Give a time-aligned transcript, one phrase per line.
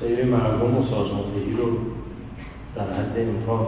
[0.00, 1.68] سیر مردم و سازماندهی رو
[2.76, 3.66] در حد امکان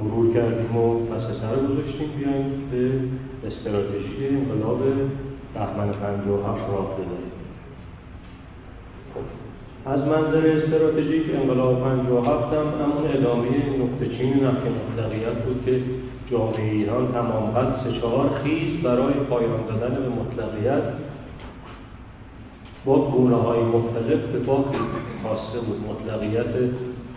[0.00, 2.90] مرور کردیم و پس سر گذاشتیم بیایم به
[3.46, 4.80] استراتژی انقلاب
[5.54, 7.32] بهمن 57 راه بدهیم.
[9.14, 9.26] خب،
[9.90, 13.48] از منظر استراتژیک انقلاب 57 هم همون ادامه
[13.82, 15.80] نقطه چین نفی مطلقیت بود که
[16.30, 20.82] جامعه ایران تمام قد سه چهار خیز برای پایان دادن به مطلقیت
[22.84, 24.78] با گونه های مختلف به باقی
[25.22, 25.80] خواسته بود.
[25.90, 26.54] مطلقیت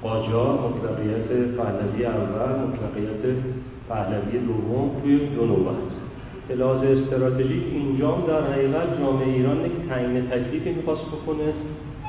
[0.04, 3.36] قاجار مطلقیت پهلوی اول مطلقیت
[3.90, 5.76] پهلوی دوم توی دو نوبت.
[6.48, 11.54] به لحاظ استراتژیک اینجام در حقیقت جامعه ایران یک تعیین تکلیفی می‌خواست بکنه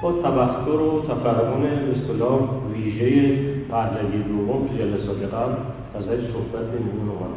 [0.03, 2.41] با تبختر و تفرمون اصطلاح
[2.73, 3.39] ویژه
[3.71, 5.55] پهلوی دوم تو جلسات قبل
[5.95, 7.37] ازش صحبت نمیدون اومد.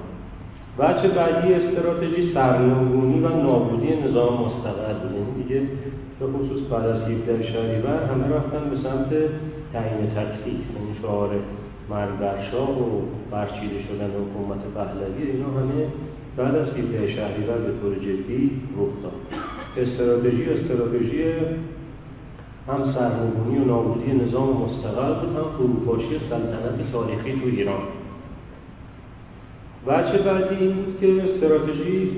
[0.80, 5.62] بچه بعدی استراتژی سرنگونی و نابودی نظام مستقل یعنی دیگه
[6.20, 9.10] به خصوص بعد از 17 شهریور همه رفتن به سمت
[9.74, 11.30] تعیین تکلیف یعنی شعار
[11.90, 12.22] مرگ
[12.64, 15.88] و برچیده شدن حکومت پهلوی اینا همه
[16.38, 19.42] بعد از 17 شهریور به طور جدی رخ داد
[19.78, 21.24] استراتژی استراتژی
[22.68, 27.82] هم سرنگونی و نابودی نظام مستقل بود هم فروپاشی سلطنت تاریخی تو ایران.
[29.88, 32.12] بچه بعدی این بود که استراتژی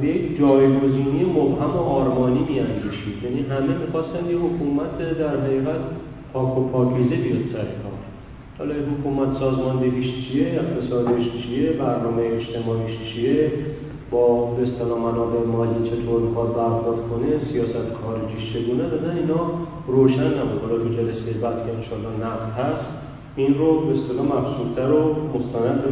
[0.00, 3.22] به یک جایگزینی مبهم و آرمانی میاندیشید.
[3.24, 5.80] یعنی همه می‌خواستن یه حکومت در حقیقت
[6.32, 7.98] پاک و پاکیزه بیاد سر کار.
[8.58, 13.52] حالا حکومت سازماندهیش چیه؟ اقتصادش چیه؟ برنامه اجتماعیش چیه؟
[14.10, 19.40] با به منابع مالی چطور می‌خواد برخورد کنه؟ سیاست خارجیش چگونه؟ دادن اینا
[19.86, 20.60] روشن نبود.
[20.62, 22.86] حالا تو جلسه بعد که انشاءالله نقد هست
[23.36, 25.90] این رو به اصطلاح مبسوطتر و مستند به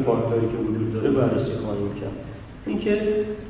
[0.53, 2.34] که وجود داره بررسی خواهیم کرد.
[2.67, 3.03] اینکه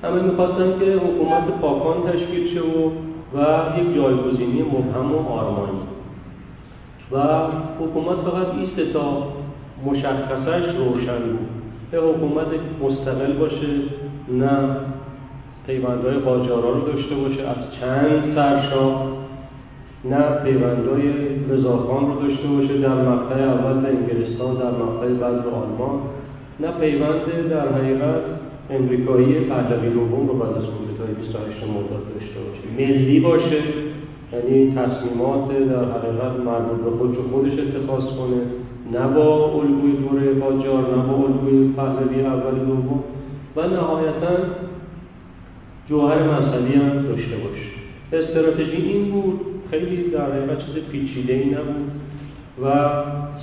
[0.02, 2.90] همه می‌خواستن که حکومت پاکان تشکیل شه و
[3.34, 3.40] و
[3.78, 5.80] یک جایگزینی مبهم و آرمانی.
[7.12, 7.18] و
[7.80, 9.22] حکومت فقط این تا
[9.86, 11.48] مشخصش روشن بود.
[11.90, 12.46] به حکومت
[12.82, 13.68] مستقل باشه
[14.28, 14.76] نه
[15.66, 19.06] پیوندهای قاجارا رو داشته باشه از چند سرشاه
[20.04, 21.12] نه پیوندهای
[21.50, 26.00] رضاخان رو داشته باشه در مقطع اول به انگلستان در مقطع بعد به آلمان
[26.60, 28.33] نه پیوند در حقیقت
[28.70, 32.64] امریکایی پهلوی دوم رو بعد از کودتای 28 مرداد داشته باشه.
[32.78, 33.62] ملی باشه
[34.32, 38.40] یعنی تصمیمات در حقیقت مربوط به خودش خودش اتخاذ کنه.
[38.92, 43.04] نه با الگوی دوره قاجار نه با الگوی پهلوی اول دوم.
[43.56, 44.36] و نهایتا
[45.88, 47.74] جوهر مذهبی هم داشته باشه.
[48.12, 49.40] استراتژی این بود.
[49.70, 51.90] خیلی در حقیقت چیز پیچیده ای نبود.
[52.62, 52.90] و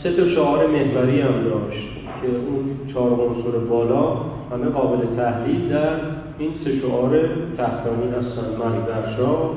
[0.04, 1.88] سه تا شعار محوری هم داشت
[2.22, 4.18] که اون چهار عنصر بالا
[4.52, 5.90] همه قابل تحلیل در
[6.40, 7.20] این سه شعار
[7.58, 8.48] تحتانی هستن.
[8.60, 9.52] مرگ در شاه.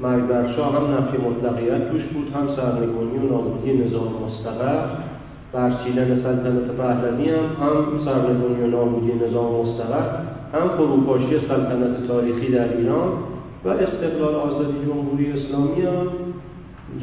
[0.00, 2.32] مرگ در هم نفی مطلقیت توش بود.
[2.34, 4.84] هم سرنگونی و نابودی نظام مستقر.
[5.52, 10.08] برچیدن سلطنت پهلوی هم هم سرنگونی و نابودی نظام مستقر.
[10.54, 13.12] هم فروپاشی سلطنت تاریخی در ایران
[13.64, 16.08] و استقلال آزادی جمهوری اسلامی هم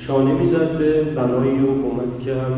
[0.07, 2.51] شانه می‌زد به بنای حکومتی که هم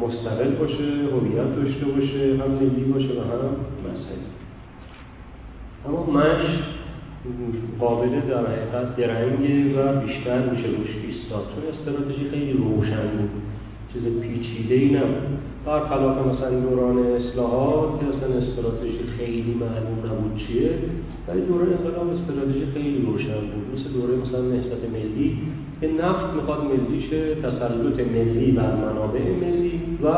[0.00, 3.50] مستقل باشه هویت داشته باشه هم ملی باشه و هم
[3.84, 4.21] مذهبی.
[5.86, 6.44] اما مش
[7.80, 9.40] قابل در حقیقت درنگ
[9.76, 11.44] و بیشتر میشه روش ایستاد.
[11.54, 13.30] چون استراتژی خیلی روشن بود.
[13.92, 15.38] چیز پیچیده ای نبود.
[15.66, 20.70] برخلاف مثلا دوران اصلاحات که اصلا استراتژی خیلی معلوم نبود چیه
[21.28, 23.64] ولی دوره انقلاب استراتژی خیلی روشن بود.
[23.74, 25.38] مثل دوره مثلا نهضت ملی
[25.80, 30.10] که نفت می‌خواد ملی شه تسلط ملی بر منابع ملی و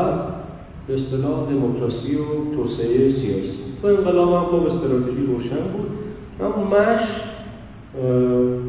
[0.87, 3.65] به اصطلاح دموکراسی و توسعه سیاسی.
[3.85, 5.89] تو انقلاب هم خب استراتژی روشن بود.
[6.41, 7.01] اما مش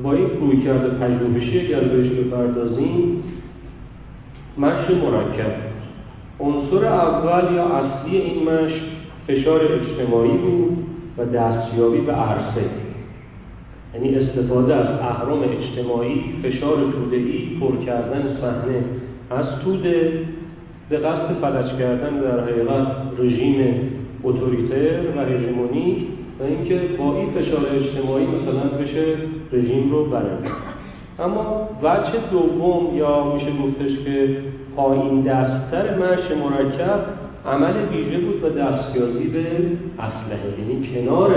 [0.03, 3.23] با این روی کرده پژوهشی اگر بهش بپردازیم
[4.59, 5.53] مش مرکب
[6.41, 8.73] عنصر اول یا اصلی این مش
[9.29, 10.79] فشار اجتماعی بود
[11.19, 12.65] و دستیابی به عرصه.
[13.95, 18.85] یعنی استفاده از اهرام اجتماعی فشار توده‌ای پر کردن صحنه
[19.31, 20.13] از توده
[20.89, 22.87] به قصد فلج کردن در حقیقت
[23.19, 23.96] رژیم
[24.27, 25.99] اتوریتر و هژمونیک
[26.41, 29.05] و اینکه با این فشار اجتماعی مثلا بشه
[29.53, 30.51] رژیم رو برنده
[31.19, 34.37] اما وجه دوم یا میشه گفتش که
[34.77, 37.05] پایین دستتر مرش مرکب
[37.47, 39.47] عمل ویژه بود و دستیازی به
[39.99, 40.61] اسلحه.
[40.61, 41.35] یعنی کنار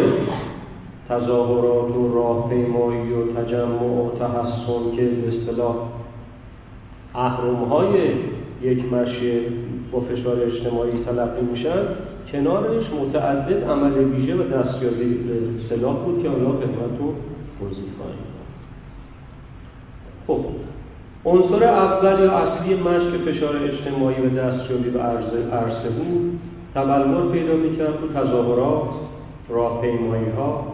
[1.09, 5.75] تظاهرات و راهپیمایی و تجمع و تحسن که به اصطلاح
[7.69, 7.89] های
[8.61, 9.39] یک مشی
[9.91, 11.85] با فشار اجتماعی تلقی میشن
[12.31, 15.39] کنارش متعدد عمل ویژه و دستیازی به
[15.69, 17.13] سلاح بود که حالا خدمت رو
[17.59, 18.29] توضیح خواهیم
[20.27, 20.39] خب
[21.25, 26.39] عنصر اول یا اصلی مشک فشار اجتماعی و دستیابی به عرصه بود
[26.75, 28.89] تبلور پیدا می‌کرد تو تظاهرات
[29.49, 30.67] راهپیمایی ها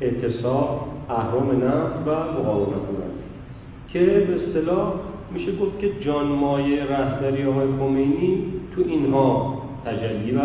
[0.00, 3.22] اعتصاب اهرام نفت و مقاومت نفت
[3.92, 4.92] که به اصطلاح
[5.34, 8.44] میشه گفت که جانمایه رهبری های خمینی
[8.74, 10.40] تو اینها تجلی و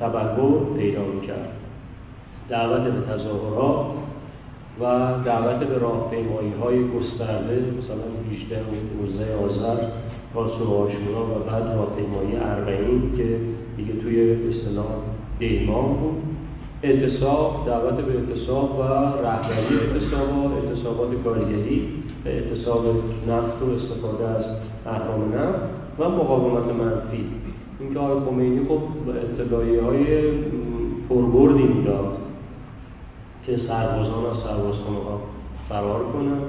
[0.00, 1.48] تبلور پیدا می‌کرد.
[2.48, 3.86] دعوت به تظاهرات
[4.80, 4.84] و
[5.24, 8.60] دعوت به راهپیمایی های گسترده مثلا 18
[9.00, 9.82] روزه آذر
[10.34, 13.38] راسو آشورا و بعد راهپیمایی اربعین که
[13.76, 14.86] دیگه توی اصطلاح
[15.38, 16.22] دیمان بود.
[16.82, 18.82] اعتصاب دعوت به اعتصاب و
[19.26, 21.88] رهبری اعتصاب و اعتصابات کارگری
[22.24, 22.86] به اعتصاب
[23.28, 24.44] نفت و استفاده از
[24.86, 25.58] اهرام نفت
[25.98, 27.24] و مقاومت منفی.
[27.80, 30.30] اینکه آقای خمینی خب اطلاعیه های
[31.08, 32.16] پربردی می‌داد
[33.46, 35.20] که سربازان از سربازخانه ها
[35.68, 36.42] فرار کنند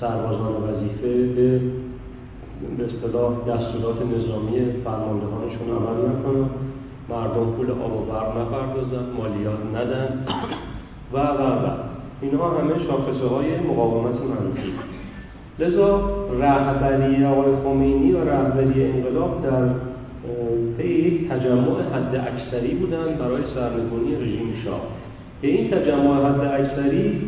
[0.00, 1.60] سربازان وظیفه به
[2.78, 6.50] به اصطلاح دستورات نظامی فرماندهانشون عمل نکنن
[7.08, 10.26] مردم پول آب و برق نپردازن مالیات ندن.
[11.12, 11.70] و و و.
[12.20, 14.72] اینها همه شاخصه های مقاومت منفی
[15.58, 16.10] لذا
[16.40, 19.85] رهبری آقای خمینی و رهبری انقلاب در
[20.76, 24.80] پی یک تجمع حد اکثری بودن برای سرنگونی رژیم شاه.
[25.42, 27.20] که این تجمع حد اکثری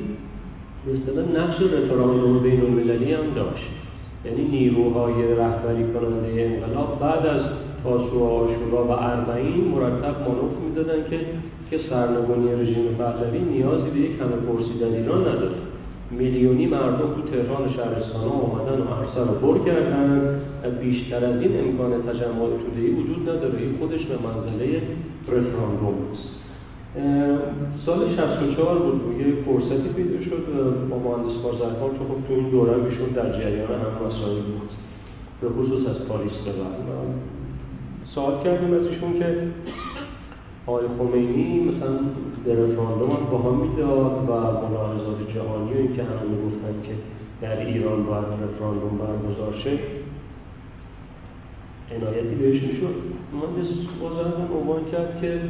[0.87, 3.71] به اصطلاح نقش رفراندوم بین المللی هم داشت.
[4.25, 7.43] یعنی نیروهای رهبری کننده انقلاب بعد از
[7.85, 11.19] تاسوع آشورا و اربعین مرتب مانوف می‌دادن که
[11.71, 15.55] که سرنگونی رژیم پهلوی نیازی به یک همه پرسیدن ایران نداره.
[16.11, 20.41] میلیونی مردم تو تهران و شهرستان آمدن و عرصه رو کردن
[20.81, 23.59] بیشتر از این امکان تجمع تودهی وجود نداره.
[23.59, 24.83] این خودش به منزله
[25.29, 26.29] رفراندوم است.
[27.87, 29.01] سال 64 بود.
[29.21, 30.45] یه فرصتی پیدا شد.
[30.91, 34.71] با مهندس بازرگان چون خب تو این دوره ایشون در جریان هم مسائل بود.
[35.41, 36.53] به خصوص از پاریس به
[38.15, 39.49] سوال کردیم از ایشون که
[40.67, 41.93] آقای خمینی مثلا
[42.47, 43.11] در رفراندوم
[43.45, 46.95] هم می‌داد و ملاحظات جهانی و اینکه همه می‌گفتن که
[47.41, 49.79] در ایران باید رفراندوم برگزار شه.
[51.97, 52.95] عنایتی بهش می‌شد.
[53.33, 53.71] مهندس
[54.01, 55.41] بازرگان عنوان کرد که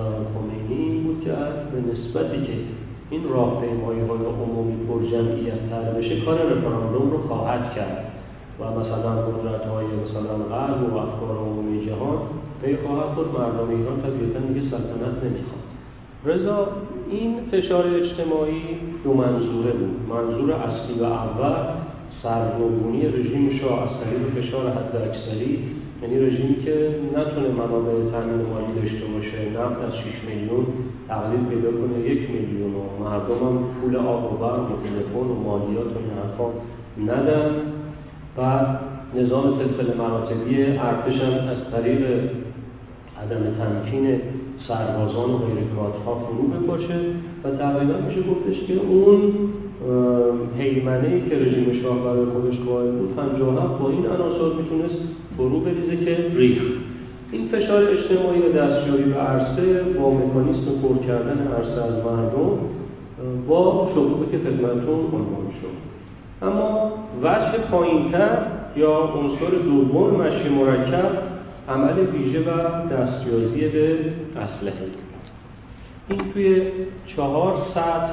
[0.00, 1.30] آقای خمینی بود که
[1.72, 2.52] به نسبتی که
[3.10, 8.12] این راهپیمایی های عمومی پر جمعیت تر بشه کار رفراندوم رو خواهد کرد
[8.60, 12.18] و مثلا قدرت های مثلا غرب و افکار عمومی جهان
[12.62, 15.55] پی خواهد بود مردم ایران طبیعتا دیگه سلطنت نمی‌خواد.
[16.26, 16.68] رضا
[17.10, 18.62] این فشار اجتماعی
[19.04, 19.96] دو منظوره بود.
[20.08, 21.54] منظور اصلی و اول
[22.22, 25.58] سرنگونی رژیم شاه از طریق فشار حد اکثری
[26.02, 30.66] یعنی رژیمی که نتونه منابع تامین مالی داشته باشه نفت از 6 میلیون
[31.08, 35.34] تقلیل پیدا کنه یک میلیون و مردم هم پول آب و برق و تلفن و
[35.34, 36.50] مالیات و این حرفا
[37.06, 37.50] ندن.
[38.38, 38.66] و
[39.20, 42.20] نظام سلسله مراتبی ارتش هم از طریق
[43.22, 44.20] عدم تمکین
[44.68, 45.58] سربازان و غیر
[46.06, 46.98] ها فرو بپاشه
[47.44, 49.20] و تقریبا میشه گفتش که اون
[50.58, 55.00] حیمنه ای که رژیم شاه برای خودش قائل بود 57 با این عناصر می‌تونست
[55.36, 56.62] فرو بریزه که ریخ
[57.32, 62.58] این فشار اجتماعی و دستیابی به عرصه با مکانیسم پر کردن عرصه از مردم
[63.48, 65.76] با شکوه که خدمتون عنوان شد.
[66.46, 66.92] اما
[67.22, 68.38] وجه پایینتر
[68.76, 71.35] یا عنصر دوم مشی مرکب
[71.68, 73.98] عمل ویژه و دستیازی به
[74.36, 74.86] اسلحه
[76.08, 76.62] این توی
[77.16, 78.12] چهار سطح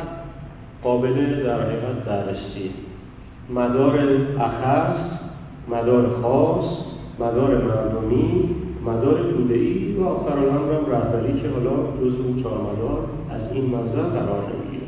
[0.83, 2.71] قابل در حقیقت بررسی.
[3.49, 3.99] مدار
[4.39, 4.99] اخص
[5.67, 6.65] مدار خاص
[7.19, 8.55] مدار مردمی
[8.85, 14.09] مدار توده‌ای و آخر الامر هم رهبری که حالا جزء چهار مدار از این مزرعه
[14.09, 14.87] قرار نمی‌گیره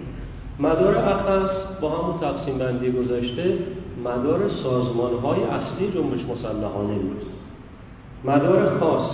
[0.60, 1.50] مدار اخص
[1.82, 3.58] با همون تقسیم بندی گذشته
[4.06, 7.35] مدار سازمان های اصلی جنبش مسلحانه بود.
[8.28, 9.12] مدار خاص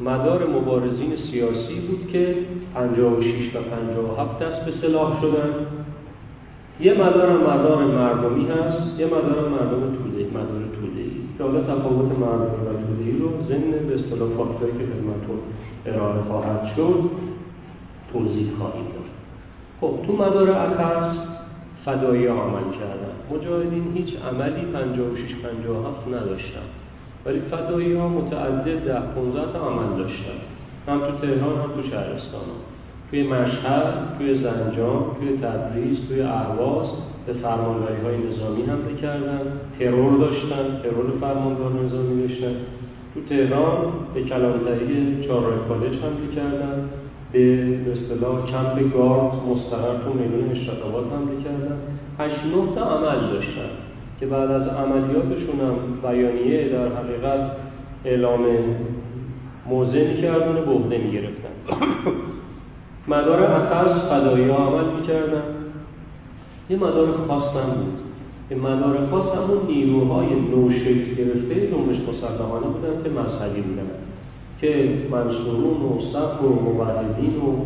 [0.00, 2.36] مدار مبارزین سیاسی بود که
[2.74, 5.50] 56 و 57 دست به سلاح شدن.
[6.80, 11.04] یه مدار مدار مردمی هست یه مدار مردم توده مدار توده
[11.38, 15.38] که حالا تفاوت مردم و توده رو ضمن به اصطلاح فاکتوری که خدمتتون
[15.86, 17.10] ارائه خواهد شد
[18.12, 19.10] توضیح خواهید داد.
[19.80, 21.16] خب تو مدار اخص
[21.84, 23.14] فدایی عمل کردن.
[23.36, 26.83] مجاهدین هیچ عملی 56 57 نداشتن.
[27.26, 30.38] ولی فدایی ها متعدد ده 15 تا عمل داشتن.
[30.88, 32.48] هم تو تهران هم تو شهرستان.
[33.10, 36.86] توی مشهد توی زنجان توی تبریز توی اهواز
[37.26, 39.40] به فرمانداری های نظامی حمله کردن.
[39.78, 42.56] ترور داشتن ترور فرماندار نظامی داشتن.
[43.14, 43.76] تو تهران
[44.14, 46.88] به کلانتری چهارراه کالج حمله کردن.
[47.32, 51.78] به اصطلاح کمپ گارد مستقر تو میدون اشتقابات حمله کردن.
[52.18, 53.83] هشت تا عمل داشتن.
[54.24, 57.50] که بعد از عملیاتشون هم بیانیه در حقیقت
[58.04, 58.40] اعلام
[59.66, 61.54] موضع می‌کردن و بهده می‌گرفتن.
[63.08, 65.42] مدار اخص فدایی ها عمل می‌کردن.
[66.70, 67.92] یه مدار خاص هم بود.
[68.50, 73.90] این مدار خاص همون نیروهای نوشکل گرفته جنبش مسلحانه بودن که مذهبی بودن.
[74.60, 77.64] که منصورون و صف و موحدین و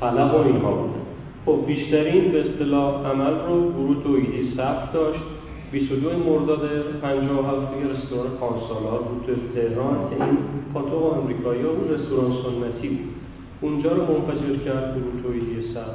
[0.00, 1.04] فلق و اینها بودن.
[1.46, 5.33] خب بیشترین به اصطلاح عمل رو گروه توحیدی صف داشت.
[5.74, 6.60] 22 مرداد
[7.02, 10.38] 57 دیگه رستوران خانسالار بود تو تهران که این
[10.74, 13.14] پاتوق آمریکایی ها بود رستوران سنتی بود.
[13.60, 15.94] اونجا رو منفجر کرد گروه توحیدی صف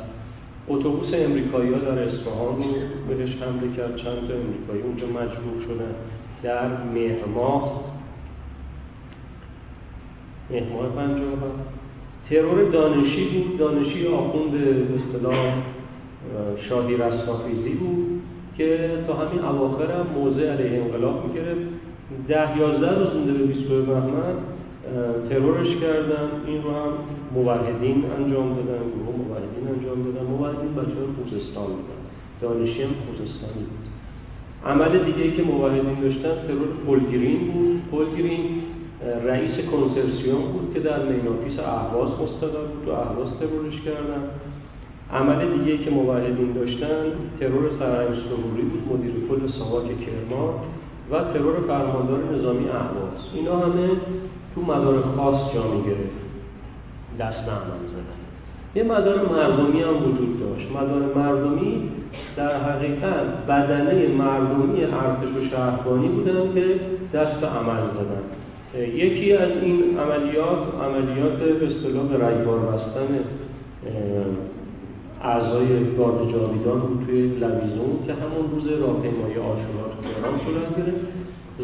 [0.67, 2.63] اتوبوس امریکایی ها در اصفهان رو
[3.15, 4.81] بهش حمله کرد چند تا امریکایی.
[4.81, 5.95] اونجا مجبور شدن
[6.43, 7.83] در مهر ماه
[10.50, 10.89] مهر ماه
[12.29, 13.57] ترور دانشی بود.
[13.57, 14.59] دانشی آخوند به
[15.00, 15.53] اصطلاح
[16.69, 18.18] شادی رستاخیزی بود.
[18.59, 21.65] که تا همین اواخر هم موضع علیه انقلاب می‌گرفت.
[22.27, 24.35] ده یازده روز مونده به 22 بهمن
[25.29, 26.27] ترورش کردن.
[26.47, 26.93] این رو هم
[27.35, 30.25] موحدین انجام دادن گروه موحدین انجام دادن.
[30.31, 32.01] موحدین بچه خوزستان بودن
[32.41, 33.85] دانشی هم خوزستانی بود.
[34.65, 37.81] عمل دیگه که موحدین داشتن ترور پولگرین بود.
[37.91, 38.43] پولگرین
[39.25, 44.21] رئیس کنسرسیوم بود که در میناپیس اهواز مستقر بود و اهواز ترورش کردن.
[45.13, 47.03] عمل دیگه که موحدین داشتن
[47.39, 50.53] ترور سرهنگ سروری بود مدیر کل ساواک کرمان
[51.11, 53.19] و ترور فرماندار نظامی اهواز.
[53.33, 53.89] اینا همه
[54.55, 56.19] تو مدار خاص جا می‌گرفت.
[57.19, 58.19] دست عمل زدن.
[58.75, 60.67] یه مدار مردمی هم وجود داشت.
[60.71, 61.89] مدار مردمی
[62.37, 66.79] در حقیقت بدنه مردمی ارتش و شهربانی بودن که
[67.13, 68.23] دست عمل زدن.
[68.95, 73.19] یکی از این عملیات عملیات به اصطلاح به رگبار بستن
[75.21, 81.05] اعضای گارد جاویدان بود توی لویزون که همون روز راهپیمایی آشورا تو تهران صورت گرفت.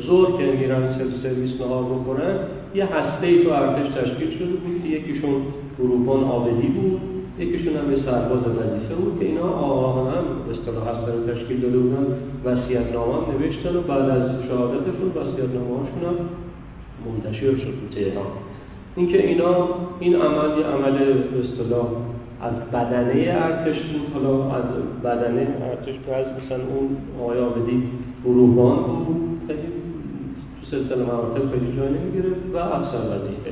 [0.07, 0.83] زور که میرن
[1.23, 2.35] سرویس نهار بکنن
[2.75, 5.35] یه هسته ای تو ارتش تشکیل شده بود که یکیشون
[5.79, 7.01] گروهبان آبدی بود
[7.39, 11.77] یکیشون هم یه سرباز وظیفه بود که اینا آقاهان هم اصطلاح هسته رو تشکیل داده
[11.77, 12.05] بودن.
[12.45, 16.15] وصیت نامه نوشتن و بعد از شهادتشون وصیت هم
[17.05, 18.25] منتشر شد تو تهران.
[18.95, 19.69] اینکه اینا
[19.99, 20.97] این عمل یه عمل
[21.43, 21.87] اصطلاح
[22.45, 24.13] از بدنه ارتش بود.
[24.13, 24.63] حالا از
[25.03, 27.83] بدنه ارتش از مثلا اون آقای آبدی
[28.25, 29.41] گروهبان بود.
[29.47, 33.51] تو سلسله مراتب خیلی جای نمی‌گیره و افسر وظیفه.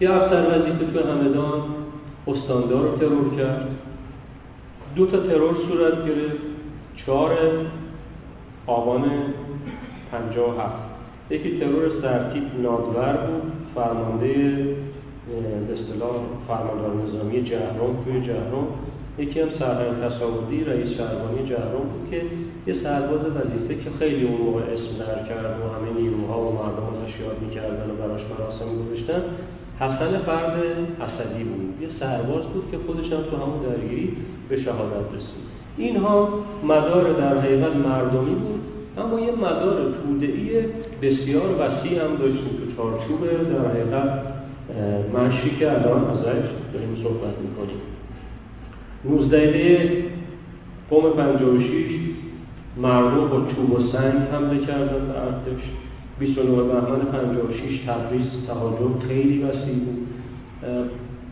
[0.00, 1.62] یه افسر وظیفه تو همدان
[2.26, 3.68] استاندار رو ترور کرد.
[4.96, 6.42] دو تا ترور صورت گرفت.
[7.06, 7.30] چهار
[8.66, 9.04] آبان
[10.12, 10.84] پنجاه و هفت.
[11.30, 14.83] یکی ترور سرتیپ نادور بود فرمانده
[15.26, 16.14] به اصطلاح
[16.48, 18.66] فرماندار نظامی جهرم توی جهرم
[19.18, 22.22] یکی هم سرهنگ تصاوردی رئیس شهربانی جهرم بود که
[22.66, 26.86] یه سرباز وظیفه که خیلی اون موقع اسم در کرد و همه نیروها و مردم
[26.92, 29.22] ازش یاد می‌کردن و براش مراسم گذاشتن
[29.80, 30.54] حسن فرد
[31.00, 31.82] اسدی بود.
[31.82, 34.16] یه سرباز بود که خودش هم تو همون درگیری
[34.48, 35.44] به شهادت رسید.
[35.76, 36.28] اینها
[36.64, 38.60] مدار در حقیقت مردمی بود
[38.98, 40.50] اما یه مدار تودعی
[41.02, 43.20] بسیار وسیع هم داشتیم تو چارچوب
[43.52, 44.33] در حقیقت
[45.12, 47.80] منشی که الان ازش داریم صحبت می‌کنیم.
[49.04, 50.04] 19
[50.90, 51.70] قوم 56
[52.76, 55.62] مردم با چوب و سنگ حمله کردن به ارتش.
[56.18, 60.06] 29 بهمن 56 تبریز تهاجم خیلی وسیع بود.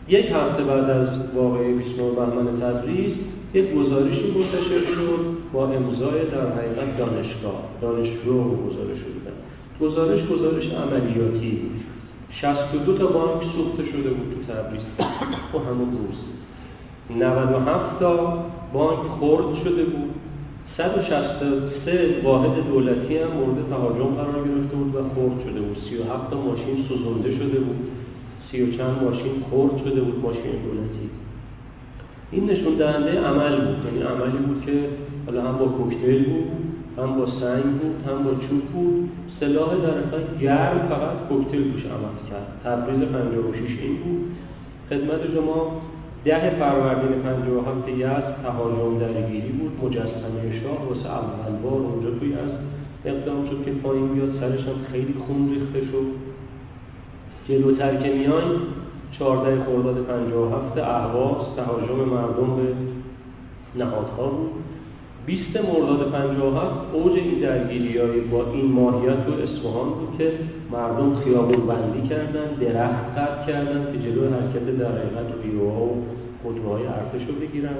[0.07, 3.13] یک هفته بعد از واقعه 29 بهمن تبریز
[3.53, 5.19] یک گزارشی منتشر شد
[5.53, 9.37] با امضای در حقیقت دانشگاه دانشجو گزارش شدن
[9.81, 11.51] گزارش گزارش عملیاتی.
[11.51, 11.82] بود
[12.41, 14.81] 62 تا بانک سوخته شده بود تو تبریز.
[15.53, 16.17] و همون روز.
[17.19, 20.09] 97 تا بانک خرد شده بود.
[20.77, 25.77] 163 واحد دولتی هم مورد تهاجم قرار گرفته بود و خرد شده بود.
[25.89, 27.87] 37 تا ماشین سوزونده شده بود.
[28.51, 31.09] سی و چند ماشین خرد شده بود ماشین دولتی.
[32.31, 33.85] این نشون دهنده عمل بود.
[33.85, 34.73] یعنی عملی بود که
[35.25, 36.47] حالا هم با کوکتل بود
[36.97, 39.09] هم با سنگ بود هم با چوب بود.
[39.39, 42.47] سلاح در اصلا گرم فقط کوکتل توش عمل کرد.
[42.63, 44.31] تبریز 56 این بود.
[44.89, 45.81] خدمت شما
[46.25, 49.71] ده فروردین 57 یزد تهاجم درگیری بود.
[49.85, 52.49] مجسمه شاه واسه اول بار اونجا توی از
[53.05, 54.29] اقدام شد که پایین بیاد.
[54.39, 56.05] سرش هم خیلی خون ریخته شد.
[57.47, 58.43] جلوتر که میان
[59.19, 62.73] 14 خرداد 57 اهواز تهاجم مردم به
[63.83, 64.51] نهادها بود.
[65.25, 70.31] 20 مرداد 57 اوج این درگیری های با این ماهیت رو اصفهان بود که
[70.71, 76.03] مردم خیابون بندی کردن درخت قطع کردن که جلو حرکت در حقیقت ریوها و
[76.43, 77.75] خودروهای ارتش رو بگیرن.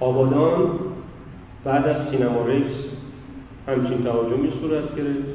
[0.00, 0.70] آبادان
[1.64, 2.76] بعد از سینما ریکس
[3.68, 5.28] همچین تهاجمی صورت گرفت.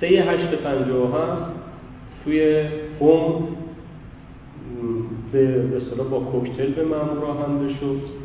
[0.00, 1.36] سه هشت پنجاه و
[2.24, 2.64] توی
[3.00, 3.48] قوم
[5.32, 8.15] به اصطلاح با کوکتل به مامور حمله شد.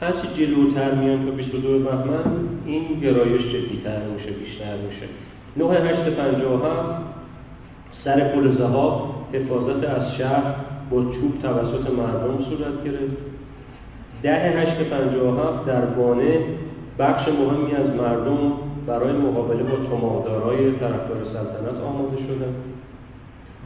[0.00, 2.24] هرچی جلوتر میان تا 22 بهمن
[2.66, 5.06] این گرایش جدیتر میشه بیشتر میشه.
[5.56, 7.02] 9 8 57
[8.04, 10.54] سر پل زهاب حفاظت از شهر
[10.90, 13.16] با چوب توسط مردم صورت گرفت.
[14.22, 14.90] ده هشت
[15.66, 16.40] در بانه
[16.98, 18.52] بخش مهمی از مردم
[18.86, 22.54] برای مقابله با توماهدارای طرفدار سلطنت آماده شدند.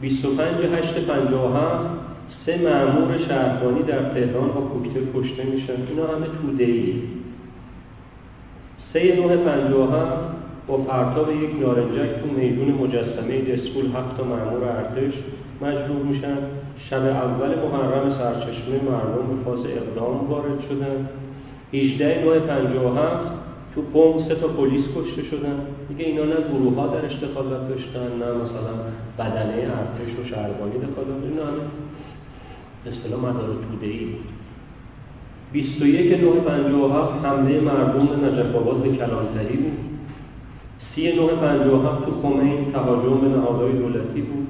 [0.01, 2.02] 25 هشت هفت
[2.45, 5.73] سه معمور شهربانی در تهران با کوکتل کشته میشن.
[5.89, 7.01] اینا همه توده ای
[8.93, 10.33] سه نه هفت
[10.67, 15.13] با پرتاب یک نارنجک تو میدون مجسمه دسپول هفت معمور ارتش
[15.61, 16.37] مجبور میشن.
[16.89, 21.09] شب اول محرم سرچشمه مردم به فاز اقدام وارد شدن.
[21.73, 23.17] 18 نوع 57
[23.75, 25.59] تو قوم سه تا پلیس کشته شدن.
[25.89, 28.73] دیگه اینا نه گروه ها در اشتخالات داشتن نه مثلا
[29.19, 31.23] بدنه ارتش و شهربانی دخالت.
[31.29, 31.61] اینا همه
[32.91, 34.25] اصطلاح مدار توده ای بود
[35.53, 39.77] 21 نوع 57 حمله مردم نجف آباد به کلانتری بود.
[40.95, 44.47] 39 57 تو خمین تهاجم به نهادهای دولتی بود.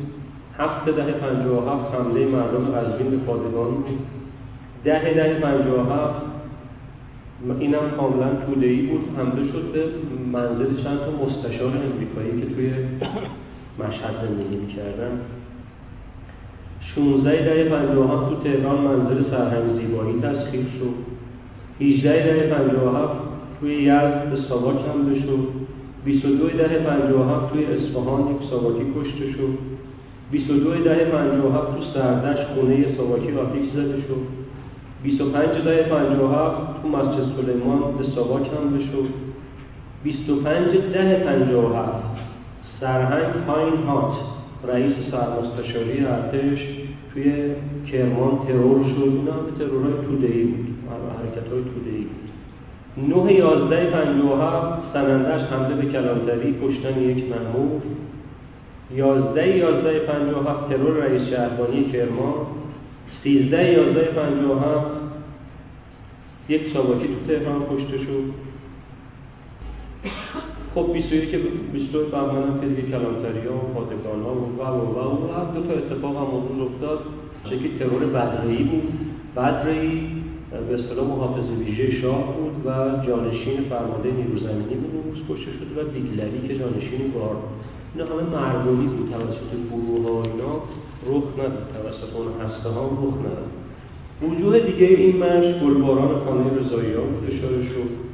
[0.58, 4.00] هفت ده پنجاه و هفت حمله مردم قزوین به پادگان بود.
[4.84, 6.22] ده ده پنجاه و هفت
[7.60, 9.04] اینم کاملا طوله‌ای بود.
[9.18, 9.86] حمله شد به
[10.32, 12.70] منزل چند تا مستشار امریکایی که توی
[13.80, 15.20] مشهد زندگی می‌کردن.
[16.96, 20.96] 16 ده 57 تو تهران منزل سرهنگ زیبایی تسخیر شد.
[21.86, 23.16] 18 ده 57
[23.60, 25.48] توی یزد به ساواک حمله شد
[26.06, 29.58] 22 ده 57 توی اصفهان یک ساواکی کشته شد.
[30.32, 34.44] 22 ده 57 تو سردش خونه ساواکی آتیش زده شد.
[35.04, 39.10] 25 ده 57 تو مسجد سلیمان به ساواک هم شد
[40.04, 42.04] 25 ده 57
[42.80, 44.33] سرهنگ پاین هات.
[44.68, 46.60] رئیس سرمستشاری ارتش
[47.14, 47.56] توی
[47.92, 49.02] کرمان ترور شد.
[49.02, 50.68] اینا به ترورهای تودهی بود.
[51.20, 53.26] حرکت های تودهی بود.
[53.26, 57.24] 9 11 57 سنندش حمله به کلانتری کشتن یک
[59.58, 62.34] یازده پنجاه و هفت ترور رئیس شهربانی کرمان.
[63.24, 64.92] سیزده یازده پنجاه و هفت
[66.50, 68.34] یک ساواکی تو تهران کشته شد.
[70.76, 71.38] خب 21 که
[71.74, 75.68] 22 بهمن هم که کلانتری ها و پادگان ها و و و و و دو
[75.68, 77.00] تا اتفاق هم موضوع افتاد.
[77.52, 78.94] یکی ترور بدرهی بود.
[79.36, 80.08] بدرهی
[80.70, 82.70] به اصطلاح محافظ ویژه شاه بود و
[83.08, 87.44] جانشین فرمانده نیرو زمینی بود اون روز کشته شد و بیگلری که جانشین گارد.
[87.96, 90.54] اینا همه مردمی بود توسط گروه ها اینا
[91.10, 91.68] رخ نداد.
[91.74, 93.52] توسط اون هسته ها رخ نداد.
[94.22, 97.24] وجوه دیگه این مرش گلباران خانه رضایی ها بود.
[97.32, 98.13] اشاره شد.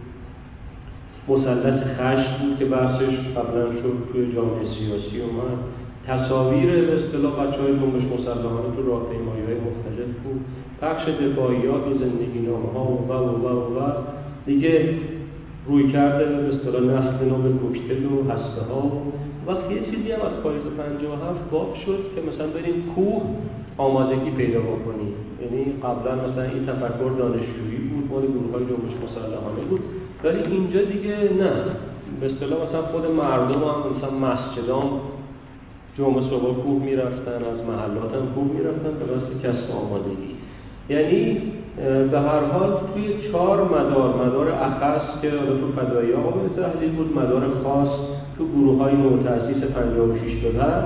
[1.29, 5.59] مسلط خشم بود که بحثش قبلا شد توی جامعه سیاسی اومد.
[6.07, 10.41] تصاویر به اصطلاح بچه های جنبش مسلحانه تو راهپیمایی های مختلف بود.
[10.81, 13.91] پخش دفاعیات و زندگی نامه ها و و و و, و.
[14.45, 14.89] دیگه
[15.67, 18.91] روی کرده به اصطلاح نسل نام کوکتل و هسته ها.
[19.47, 23.21] وقتی یه چیزی هم از پاییز 57 باب شد که مثلا بریم کوه
[23.77, 25.13] آمادگی پیدا بکنیم.
[25.41, 29.81] یعنی قبلا مثلا این تفکر دانشجویی بود مال گروه های جنبش مسلحانه بود.
[30.23, 31.53] ولی اینجا دیگه نه.
[32.19, 35.01] به اصطلاح مثلا خود مردم هم مثلا مسجدام
[35.97, 40.35] جمعه صبح کوه می‌رفتن از محلات هم کوه می‌رفتن به واسه کسب آمادگی.
[40.89, 41.41] یعنی
[42.11, 47.17] به هر حال توی چهار مدار مدار اخص که حالا تو فدایی قابل تحلیل بود
[47.17, 47.89] مدار خاص
[48.37, 50.83] تو گروه های نو تأسیس 56 به بعد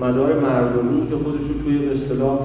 [0.00, 2.38] مدار مردمی که خودش رو توی به اصطلاح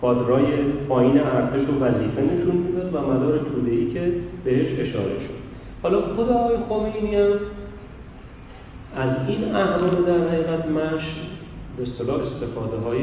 [0.00, 0.44] کادرای
[0.88, 4.12] پایین ارتش و وظیفه نشون می‌داد و مدار ای که
[4.44, 5.38] بهش اشاره شد.
[5.82, 7.30] حالا خود آقای خمینی هم
[8.96, 11.02] از این اهرام در حقیقت مش
[11.76, 13.00] به اصطلاح استفاده های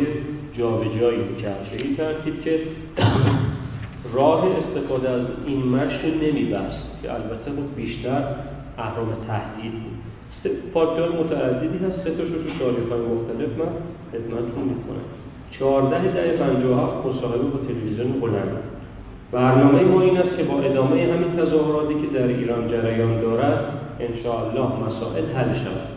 [0.58, 2.60] جابجایی کرد به این ترتیب که
[4.14, 8.24] راه استفاده از این مش رو نمیبست که البته خب بیشتر
[8.78, 9.96] اهرام تهدید بود.
[10.74, 12.04] فاکتور متعددی هست.
[12.04, 13.72] سه تاشو تو تاریخ های مختلف من
[14.12, 15.25] خدمتتون می‌کنم.
[15.52, 18.58] 14 ده 57 مصاحبه با تلویزیون بلند
[19.32, 23.82] برنامه ما این است که با ادامه همین تظاهراتی که در ایران جریان دارد
[24.26, 25.88] الله مسائل حل شود.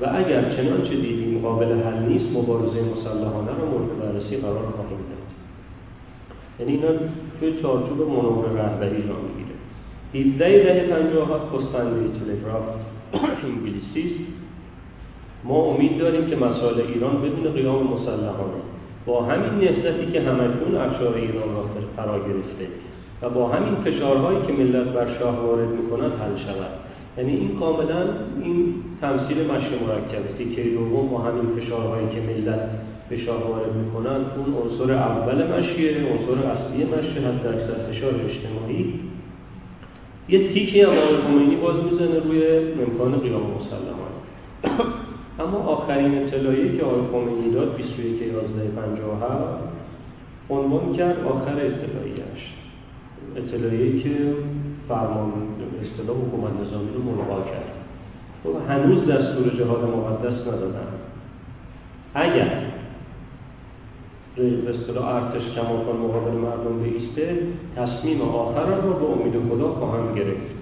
[0.00, 5.26] و اگر چنانچه دیدیم قابل حل نیست مبارزه مسلحانه را مورد بررسی قرار خواهیم داد.
[6.60, 6.98] یعنی اینا
[7.40, 9.56] توی چارچوب منور رهبری را می‌گیره.
[10.14, 12.62] 17 ده 57 پستنده تلگراف
[13.44, 14.26] انگلیسی
[15.44, 18.60] ما امید داریم که مسائل ایران بدون قیام مسلحانه
[19.06, 21.64] با همین نهضتی که همکنون افشار ایران را
[21.96, 22.66] فرا گرفته
[23.22, 26.70] و با همین فشارهایی که ملت بر شاه وارد می‌کند حل شود.
[27.18, 28.02] یعنی این کاملا
[28.44, 32.60] این تمثیل مشی مرکب تیکه دوم با همین فشارهایی که ملت
[33.10, 38.94] فشار وارد می‌کنن اون عنصر اول مشیه عنصر اصلی مشی حتی اکثر فشار اجتماعی.
[40.28, 44.12] یه تیکی هم آقای خمینی باز می‌زنه روی امکان قیام مسلمان.
[45.40, 49.70] اما آخرین اطلاعی که آقای خمینی داد 21 11 57
[50.50, 52.42] عنوان کرد آخر اطلاعیش
[53.36, 54.34] اطلاعیه که
[54.88, 55.32] فرمان
[55.82, 57.70] اصطلاح حکومت نظامی رو ملغا کرد.
[58.44, 60.86] خب، هنوز دستور جهاد مقدس ندادن.
[62.14, 62.62] اگر
[64.36, 67.38] به اصطلاح ارتش کماکان مقابل مردم بیسته
[67.76, 70.59] تصمیم آخر را به امید خدا خواهم گرفت.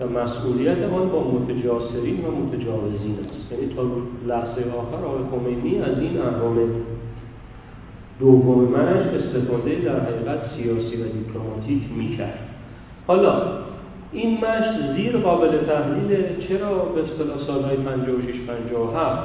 [0.00, 3.52] و مسئولیت آن با متجاسرین و متجاوزین است.
[3.52, 3.82] یعنی تا
[4.26, 6.58] لحظه آخر آقای خمینی از این اهرام
[8.20, 12.48] دوم منش استفاده در حقیقت سیاسی و دیپلماتیک می‌کرد.
[13.06, 13.42] حالا
[14.12, 19.22] این مشت زیر قابل تحلیل چرا به اصطلاح سالهای 56 57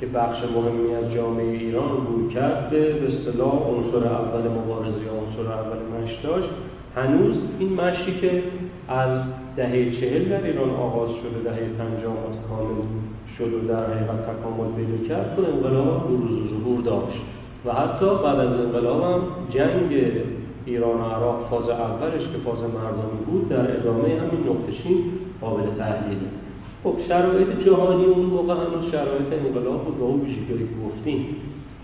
[0.00, 5.52] که بخش مهمی از جامعه ایران رو کرد به اصطلاح عنصر اول مبارزه یا عنصر
[5.52, 6.48] اول مشت داشت
[6.96, 8.42] هنوز این مشتی که
[8.88, 9.20] از
[9.56, 12.14] دهه چهل در ایران آغاز شده دهه پنجاه
[12.48, 12.82] کامل
[13.38, 17.22] شد و در حقیقت تکامل پیدا کرد تو انقلاب روز و ظهور داشت.
[17.64, 20.12] و حتی بعد از انقلاب هم جنگ
[20.66, 24.96] ایران و عراق فاز اولش که فاز مردمی بود در ادامه همین نقطشین
[25.40, 26.28] قابل تحلیله.
[26.84, 30.54] خب شرایط جهانی اون موقع هم شرایط انقلاب بود و اون که
[30.86, 31.26] گفتیم.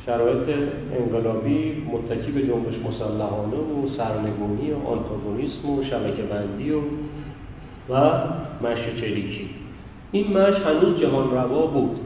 [0.06, 0.58] شرایط
[1.00, 6.78] انقلابی متکی به جنبش مسلحانه و سرنگونی و آنتاگونیسم و شبکه بندی و
[7.88, 8.12] و
[8.62, 9.50] مش چریکی.
[10.12, 11.96] این مش هنوز جهان روا بود.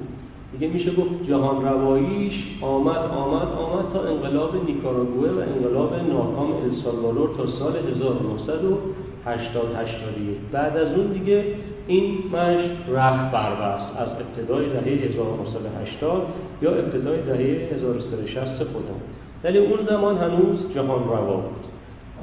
[0.52, 7.30] دیگه میشه گفت جهان رواییش آمد آمد آمد تا انقلاب نیکاراگوه و انقلاب ناکام السالوادور
[7.36, 11.44] تا سال 1980 81 بعد از اون دیگه
[11.86, 16.22] این مش رفت بربست از ابتدای دهه 1980
[16.62, 19.00] یا ابتدای دهه 1360 خودمون
[19.44, 21.62] ولی اون زمان هنوز جهان روا بود.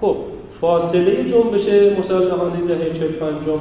[0.02, 0.16] خب
[0.62, 3.12] فاصله جنبش مسلحانه دهه 40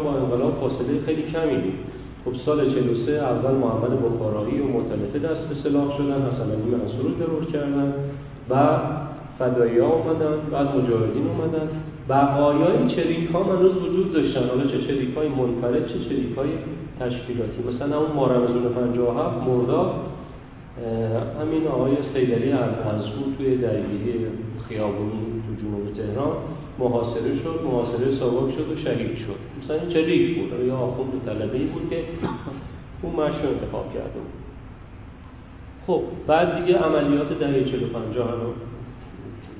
[0.04, 1.78] با انقلاب فاصله خیلی کمی بود.
[2.24, 7.02] خب سال 43 اول محمد بخارایی و مطلفه دست به سلاح شدن حسن علی منصور
[7.02, 7.94] رو ترور کردن
[8.50, 8.78] و
[9.38, 11.68] فدایی ها اومدن بعد مجاهدین اومدن.
[12.08, 16.48] بقایای چریک ها هنوز وجود داشتن حالا چه چریک های منفرد چه چریک های
[17.00, 17.62] تشکیلاتی.
[17.68, 19.94] مثلا اون مارمزون 57 مرداد
[21.40, 22.50] همین آقای سیدلی
[23.16, 24.26] بود توی درگیری
[24.68, 26.36] خیابونی تو جنوب تهران
[26.78, 29.64] محاصره شد محاصره ساواک شد و شهید شد.
[29.64, 30.66] مثلا این چریک بود.
[30.66, 32.04] یا آخوند طلبه بود که
[33.02, 34.38] اون مشو انتخاب کرده بود.
[35.86, 38.24] خب بعد دیگه عملیات دهه 45 هم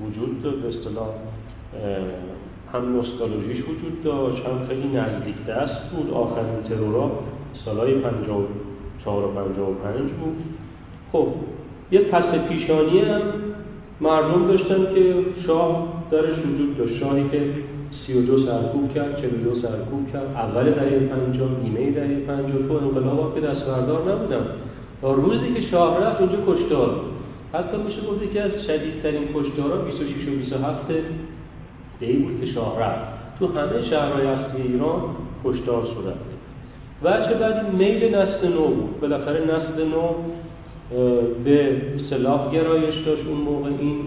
[0.07, 1.07] وجود داشت به اصطلاح
[2.73, 6.13] هم نوستالژیش وجود داشت هم خیلی نزدیک دست بود.
[6.13, 7.11] آخرین ترورا
[7.65, 10.35] سالهای 54 و 55 بود.
[11.11, 11.27] خب
[11.91, 13.21] یه پس پیشانی هم
[14.01, 15.13] مردم داشتن که
[15.47, 16.97] شاه درش وجود داشت.
[16.99, 17.41] شاهی که
[18.07, 20.27] 32 سرکوب کرد 42 سرکوب کرد.
[20.35, 24.45] اول دهه 50 نیمه دهه 50 تو انقلاب که دستوردار نبودن
[25.01, 27.01] تا روزی که شاه رفت اونجا کشتار.
[27.53, 30.85] حتی میشه گفت که از شدیدترین کشتارها 26 و 27
[31.99, 33.19] بود که شاه رفت.
[33.39, 35.01] تو همه شهرهای اصلی ایران
[35.45, 35.87] کشتار
[37.03, 38.99] و چه بعد میل نسل نو بود.
[39.01, 40.09] بالاخره نسل نو
[41.43, 43.69] به سلاح گرایش داشت اون موقع.
[43.79, 43.97] این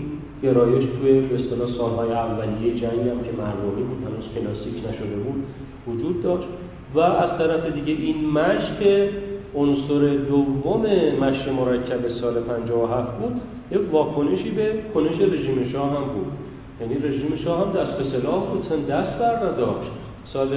[0.43, 5.45] گرایش توی به اصطلاح سالهای اولیه جنگ هم که مردمی بود هنوز کلاسیک نشده بود
[5.87, 6.49] وجود داشت.
[6.95, 9.11] و از طرف دیگه این مشق که
[9.55, 10.83] عنصر دوم
[11.21, 16.42] مشق مرکب سال 57 بود یک واکنشی به کنش رژیم شاه هم بود.
[16.83, 19.91] یعنی رژیم شاه هم دست به سلاح بود دست بر نداشت.
[20.33, 20.49] سال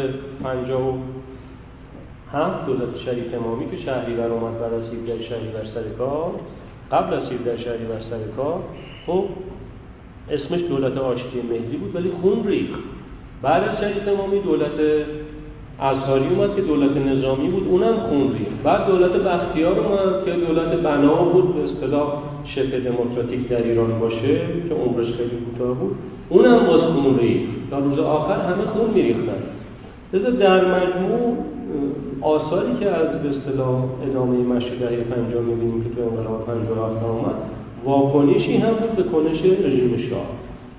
[0.44, 6.32] 57 دولت شریف امامی که شهریور اومد بعد از 17 شهریور سر کار
[6.92, 8.64] قبل از 17 شهریور سر کار
[9.06, 9.24] خب
[10.32, 12.70] اسمش دولت آشتی مهدی بود ولی خون ریخ
[13.42, 15.06] بعد از شریف امامی دولت
[15.80, 20.72] ازهاری اومد که دولت نظامی بود اونم خون ریخ بعد دولت بختیار اومد که دولت
[20.72, 25.96] بنا بود به اصطلاح شبه دموکراتیک در ایران باشه که عمرش خیلی کوتاه بود.
[26.30, 29.44] اونم باز خون ریخ تا روز آخر همه خون میریختن.
[30.14, 31.38] لذا در مجموع
[32.22, 37.36] آثاری که از به اصطلاح ادامه مشی دهه 50 می‌بینیم که تو انقلاب 57 اومد
[37.86, 40.26] واکنشی هم بود به کنش رژیم شاه.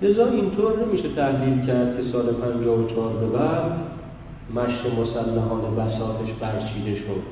[0.02, 3.72] لذا اینطور نمیشه تحلیل کرد که سال 54 به بعد
[4.54, 7.22] مشت مسلحانه بساتش برچیده شد.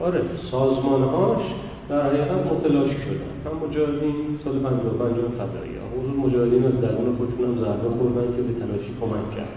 [0.00, 1.42] آره سازمانهاش
[1.88, 3.50] در حقیقت متلاشی شدن.
[3.50, 8.52] هم مجاهدین سال 55 فدایی حضور مجاهدین از درون خودشون هم ضربه خوردن که به
[8.60, 9.54] تلاشی کمک کرد.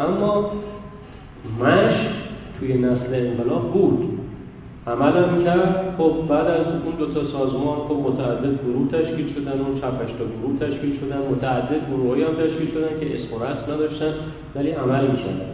[0.00, 0.50] اما
[1.60, 2.10] مشت
[2.60, 4.18] توی نسل انقلاب بود.
[4.86, 5.94] عمل هم کرد.
[5.98, 10.24] خب بعد از اون دو تا سازمان خب متعدد گروه تشکیل شدن اون چند تا
[10.34, 14.14] گروه تشکیل شدن متعدد گروهی هم تشکیل شدن که اسم و رسم نداشتن
[14.54, 15.50] ولی عمل می‌کردن.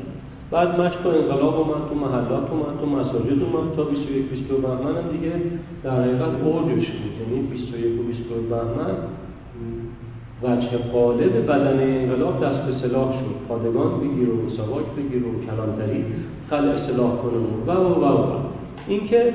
[0.50, 4.96] بعد مشق و انقلاب اومد تو محلات اومد تو مساجد اومد تا 21 22 بهمن
[4.96, 5.32] هم دیگه
[5.82, 8.94] در حقیقت اوجش بود یعنی 21 و 22 بهمن
[10.42, 13.48] وجه قالب بدن انقلاب دست به سلاح شد.
[13.48, 16.04] پادگان بگیر و سواک بگیر و کلانتری
[16.50, 17.38] خلع سلاح کنه.
[17.66, 18.36] و و و و.
[18.88, 19.32] اینکه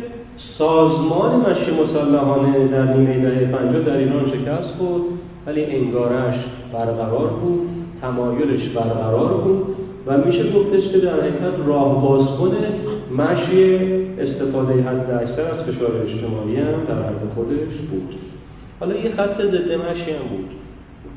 [0.58, 5.04] سازمان مشی مسلحانه در نیمه دهه 50 در ایران شکست خورد
[5.48, 6.36] ولی انگارش
[6.74, 7.70] برقرار بود
[8.02, 9.76] تمایلش برقرار بود
[10.08, 12.52] و میشه گفتش که در حقیقت راه بازکن
[13.18, 13.76] مشی
[14.20, 18.16] استفاده حد اکثر از فشار اجتماعی هم در حد خودش بود.
[18.80, 20.61] حالا یه خط ضد مشی هم بود.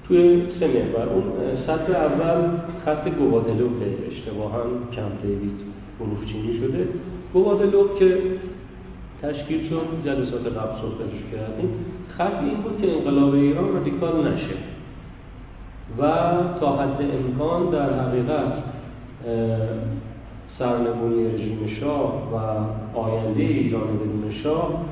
[0.09, 1.09] توی سه محور.
[1.09, 1.23] اون
[1.67, 2.51] سطر اول
[2.85, 4.62] خط گوادلوپ اشتباها
[4.93, 5.75] کم دیوید
[6.33, 6.88] چینی شده.
[7.33, 8.19] گوادلوپ که
[9.23, 11.71] تشکیل شد جلسات قبل صحبتش کردیم.
[12.19, 14.55] خط این بود که انقلاب ایران رادیکال نشه.
[15.99, 16.03] و
[16.61, 18.53] تا حد امکان در حقیقت
[20.59, 22.37] سرنگونی رژیم شاه و
[22.99, 24.85] آینده ایران بدون شاه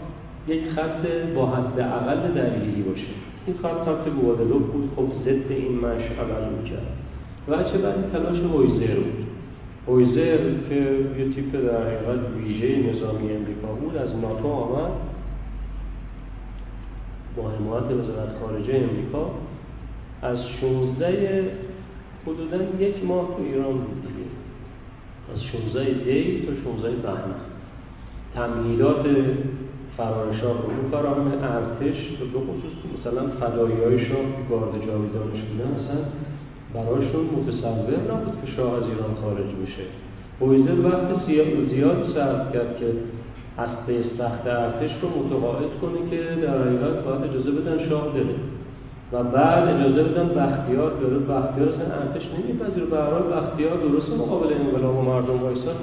[0.48, 3.06] یک خط با حد اقل درگیری باشه.
[3.46, 4.90] این خط خط گوادلوپ بود.
[4.96, 7.72] خب ضد این مش عمل می‌کرد.
[7.72, 9.26] چه بعد تلاش هویزر بود.
[9.88, 10.74] هویزر که
[11.18, 14.92] یه تیپ در حقیقت ویژه نظامی امریکا بود از ناتو آمد.
[17.36, 19.30] با حمایت وزارت خارجه امریکا.
[20.22, 21.50] از 16
[22.26, 24.28] حدودا یک ماه تو ایران بود دیگه.
[25.34, 27.34] از 16 دی تا 16 بهمن
[28.34, 29.06] تمهیدات
[29.96, 31.98] فرار رو فراهم ارتش
[32.32, 35.98] به خصوص مثلا فدایی های شاه که گارد جاویدانش بودن اصلا
[36.74, 39.84] براشون متصور نبود که شاه از ایران خارج بشه.
[40.40, 41.26] هویزر وقت
[41.70, 42.86] زیاد صرف کرد که
[43.58, 48.34] هسته سخت ارتش رو متقاعد کنه که در حقیقت باید اجازه بدن شاه بره.
[49.12, 54.54] و بعد اجازه بدن بختیار بره بختیار اصلا ارتش نمیپذیر به هر بختیار درست مقابل
[54.54, 55.76] انقلاب و مردم وایساد.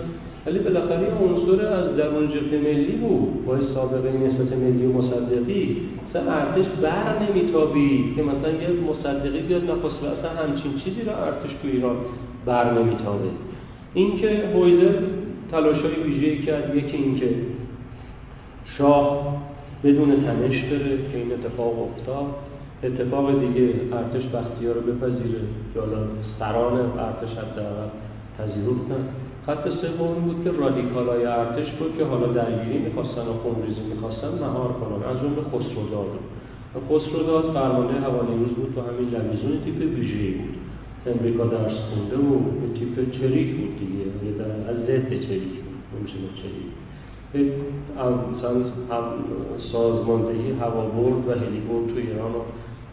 [0.45, 5.77] ولی بالاخره عنصر از درون جبهه ملی بود با سابقه نسبت ملی و مصدقی
[6.09, 11.51] مثلا ارتش بر نمیتابید که مثلا یه مصدقی بیاد نخست اصلا همچین چیزی رو ارتش
[11.61, 11.95] تو ایران
[12.45, 13.29] بر نمیتابه.
[13.93, 14.93] اینکه هویزر
[15.51, 17.29] تلاشای ویژه‌ای کرد یکی اینکه
[18.77, 19.37] شاه
[19.83, 22.25] بدون تنش بره که این اتفاق افتاد.
[22.83, 25.41] اتفاق دیگه ارتش بختیار رو بپذیره.
[25.73, 25.97] که حالا
[26.39, 27.89] سران ارتش حداقل
[28.37, 29.03] پذیرفتن
[29.45, 34.71] خط سوم بود که رادیکالای ارتش بود که حالا درگیری می‌خواستن و خونریزی می‌خواستن مهار
[34.79, 34.99] کنن.
[35.11, 36.11] از جمله خسروداد
[36.89, 40.55] خسروداد فرمانده هوانیروز بود و همین لویزون تیپ ویژه‌ای بود.
[41.07, 42.39] امریکا درس خونده و
[42.73, 44.03] تیپ چریک بود دیگه.
[44.69, 45.77] از ضد چریک بود.
[45.93, 46.69] نمیشه چریک.
[49.71, 52.41] سازماندهی هوابرد و هلیبرد تو ایران رو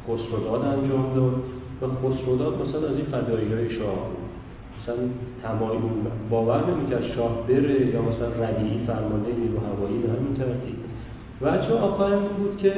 [0.06, 1.34] خسروداد انجام داد.
[1.82, 3.98] و خسروداد مثلا از این فدایی های شاه
[4.82, 4.96] مثلا
[5.42, 5.80] تمایل
[6.30, 10.76] باور نمی‌کرد شاه بره یا مثلا ردیعی فرمانده نیرو هوایی به همین ترتیب.
[11.42, 12.72] وجه آخر بود که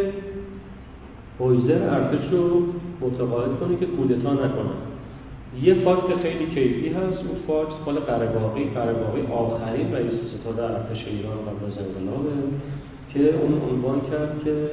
[1.40, 2.62] هویزر ارتش رو
[3.00, 4.76] متقاعد کنه که کودتا نکنه.
[5.62, 11.38] یه فاکت خیلی کیفی هست اون فاکت مال قره‌باغی قره‌باغی آخرین رئیس ستاد ارتش ایران
[11.46, 12.30] قبل از انقلابه
[13.14, 14.70] که اون عنوان کرد که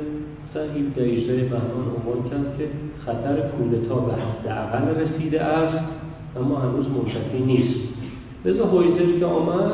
[0.55, 2.65] مثلا 17 بهمان عنوان کرد که
[3.05, 5.77] خطر کودتا به حداقل رسیده است
[6.37, 7.79] اما هنوز منتفی نیست.
[8.45, 9.73] لذا هویزر که آمد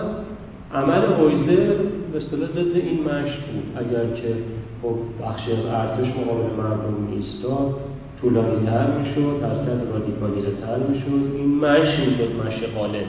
[0.73, 1.73] عمل هویزر
[2.11, 3.63] به اصطلاح ضد این مشت بود.
[3.75, 4.35] اگر که
[4.81, 7.75] خب بخش ارتش مقابل مردم میستاد
[8.21, 11.35] طولانی تر می‌شد حرکت رادیکالیزه تر می‌شد.
[11.35, 13.07] این مش می‌شد مش غالب.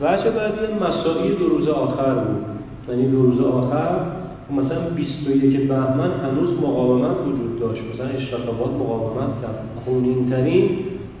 [0.00, 2.44] وجه بعدی مساعی دو روز آخر بود.
[2.88, 4.17] یعنی دو روز آخر
[4.50, 7.82] مثلا 21 بهمن هنوز مقاومت وجود داشت.
[7.94, 9.58] مثلا اشرف مقاومت کرد.
[9.84, 10.68] خونین ترین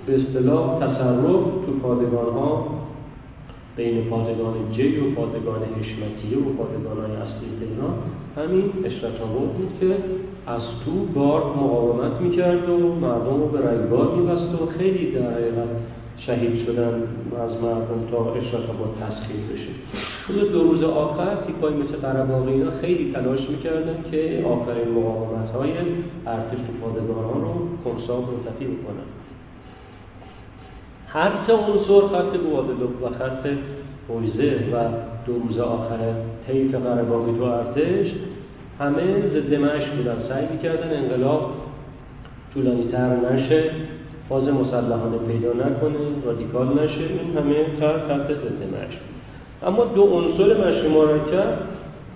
[0.06, 2.66] به اصطلاح تصرف تو پادگان ها
[3.76, 7.94] بین پادگان جی و پادگان حشمتیه و پادگان های اصلی تهران
[8.36, 9.18] همین اشرت
[9.58, 9.96] بود که
[10.46, 15.68] از تو بار مقاومت می‌کرد و مردم رو به رگبار میبست و خیلی در حقیقت
[16.18, 17.02] شهید شدن
[17.40, 19.70] از مردم تا اشرت آباد تسخیر بشه.
[20.26, 25.70] خود دو روز آخر تیپای مثل قرباقی اینا خیلی تلاش می‌کردن که آخرین مقاومت های
[26.26, 29.08] ارتش تو پادگان ها رو کنساب منتفی بکنن.
[31.08, 33.46] هر سه عنصر خط گوادلوپ و خط
[34.08, 34.84] هویزه و
[35.26, 35.98] دو روز آخر
[36.48, 38.12] حیف قرباقی تو ارتش
[38.80, 39.02] همه
[39.34, 40.16] ضد مش بودن.
[40.28, 41.50] سعی می‌کردن انقلاب
[42.54, 43.70] طولانی تر نشه.
[44.28, 48.62] فاز مسلحانه پیدا نکنه رادیکال نشه این همه خط خط ضد
[49.66, 51.58] اما دو عنصر مشی مرکب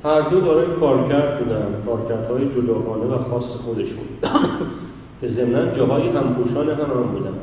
[0.04, 4.06] هر دو دارای کارکرد بودن کارکردهای جداگانه و خاص خودشون.
[5.20, 7.34] که ضمنا جاهای همپوشان هم هم بودن.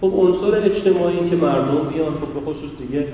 [0.00, 3.06] خب عنصر اجتماعی که مردم بیان خب به خصوص دیگه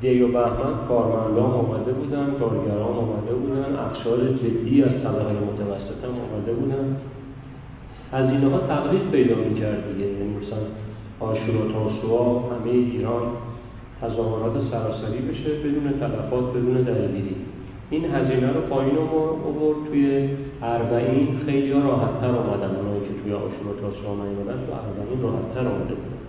[0.00, 6.14] دی و بهمن کارمندان آمده بودن کارگران آمده بودن اخشار جدی از طبقه متوسط هم
[6.24, 6.96] آمده بودن.
[8.14, 10.06] هزینه ها تقریب پیدا می‌کرد دیگه.
[10.06, 10.64] یعنی مثلا
[11.20, 13.22] آشور و تاسوها همه ایران
[14.00, 17.34] تظاهرات سراسری بشه بدون تلفات بدون درگیری
[17.90, 20.28] این هزینه رو پایین آورد توی
[20.62, 21.28] اربعین.
[21.46, 22.76] خیلی ها راحت تر آمدن.
[22.76, 26.24] اونایی که توی آشور و تاسوها نیومدن تو اربعین راحت تر آمده بودن.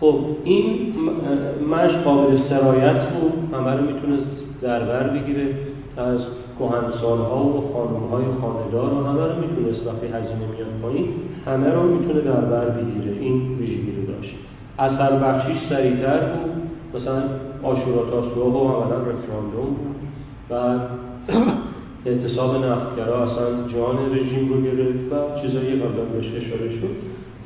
[0.00, 0.94] خب این
[1.70, 3.54] مش قابل سرایت بود.
[3.54, 4.26] همه رو می‌تونست
[4.62, 5.46] در بر بگیره.
[5.96, 6.20] از
[6.58, 11.06] کهنسالها و خانمهای خاندار و همه رو می‌تونست وقتی هزینه میاد پایین
[11.46, 13.16] همه رو می‌تونه در بر بگیره.
[13.20, 14.34] این ویژگی رو داشت.
[14.78, 16.52] اثر بخشیش سریعتر بود.
[16.94, 17.22] مثلا
[17.62, 19.76] آشورا تاسوها و عملا رفراندوم.
[20.50, 20.54] و
[22.06, 26.94] اعتصاب نفتگرا اصلا جان رژیم رو گرفت و چیزایی قبلا بهش اشاره شد.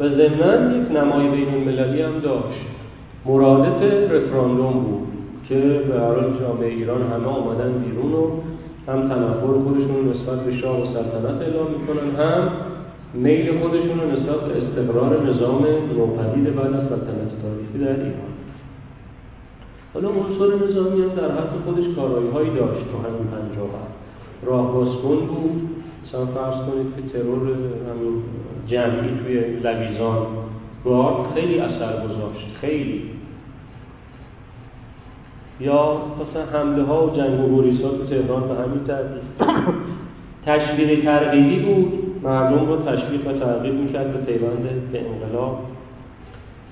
[0.01, 2.67] و ضمنا یک نمای بین المللی هم داشت.
[3.27, 5.07] مرادف رفراندوم بود
[5.49, 5.55] که
[5.89, 8.27] به حال جامعه ایران همه آمدن بیرون و
[8.89, 12.49] هم تنفر خودشون نسبت به شاه و سلطنت اعلام می‌کنن هم
[13.15, 15.67] میل خودشون رو نسبت به استقرار نظام
[15.97, 18.33] نوپدید بعد از سلطنت تاریخی در ایران.
[19.95, 23.71] حالا عنصر نظامی هم در حد خودش کارایی هایی داشت تو همین پنجاه
[24.43, 25.69] راه بود.
[26.07, 28.23] مثلا فرض کنید که ترور همین
[28.67, 30.27] جمعی توی لویزان
[30.85, 32.47] گارد خیلی اثر گذاشت.
[32.61, 33.03] خیلی.
[35.63, 39.23] یا مثلا حمله ها و جنگ و گریزها تو تهران به همین ترتیب
[40.47, 41.93] تشویق ترغیبی بود.
[42.23, 45.59] مردم رو تشویق و ترغیب می‌کرد به پیوند به انقلاب.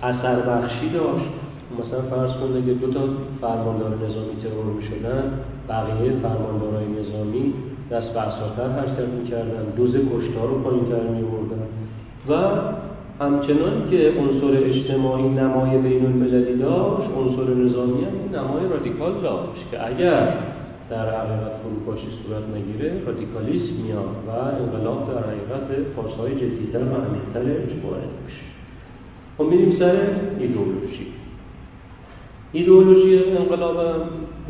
[0.02, 1.30] اثر بخشی داشت.
[1.78, 3.00] مثلا فرض کنید اگه دو تا
[3.40, 5.32] فرماندار نظامی ترور می‌شدن
[5.68, 7.52] بقیه فرماندارای نظامی
[7.90, 9.64] دست به اساتر حرکت می‌کردن.
[9.76, 11.66] دوز کشتار رو پایینتر میبردن
[12.28, 12.32] و
[13.20, 19.86] همچنان که عنصر اجتماعی نمای بین المللی داشت عنصر نظامی هم نمای رادیکال داشت که
[19.86, 20.34] اگر
[20.90, 27.40] در حقیقت فروپاشی صورت نگیره رادیکالیسم میاد و انقلاب در حقیقت فازهای جدیتر و عمیقتر
[27.40, 28.42] اجباره میشه
[29.38, 29.96] خب میریم سر
[30.38, 31.06] ایدئولوژی.
[32.52, 33.76] ایدئولوژی انقلاب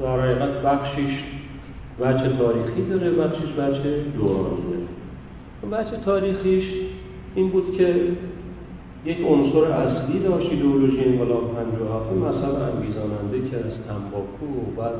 [0.02, 1.14] در حقیقت بخشیش
[2.00, 4.86] بچه تاریخی داره بخشیش بچه دورانی
[5.72, 6.64] بچه تاریخیش
[7.34, 7.94] این بود که
[9.04, 14.94] یک عنصر اصلی داشت ایدئولوژی انقلاب 57 مثلا انگیزاننده که از تنباکو و بعد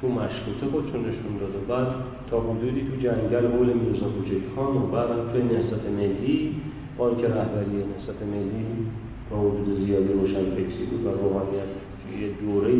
[0.00, 1.58] تو مشروطه خودشون نشون داده.
[1.68, 1.86] بعد
[2.30, 6.54] تا حدودی تو جنگل حول میرزا بوجه خان و بعد توی نهضت ملی
[6.98, 8.66] بانک رهبری نهضت ملی
[9.30, 11.72] تا حدود زیادی روشن فکسی بود و روحانیت
[12.20, 12.72] یه دوره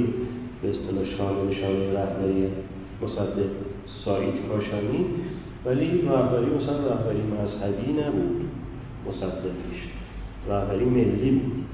[0.62, 2.47] به اصطلاح شانه نشانه رهبری
[3.03, 3.51] مصدق
[4.05, 5.05] سایت کاشانی.
[5.64, 8.49] ولی رهبری مثلا رهبری مذهبی نبود
[9.09, 9.95] مصدقیش.
[10.48, 11.66] رهبری ملی بود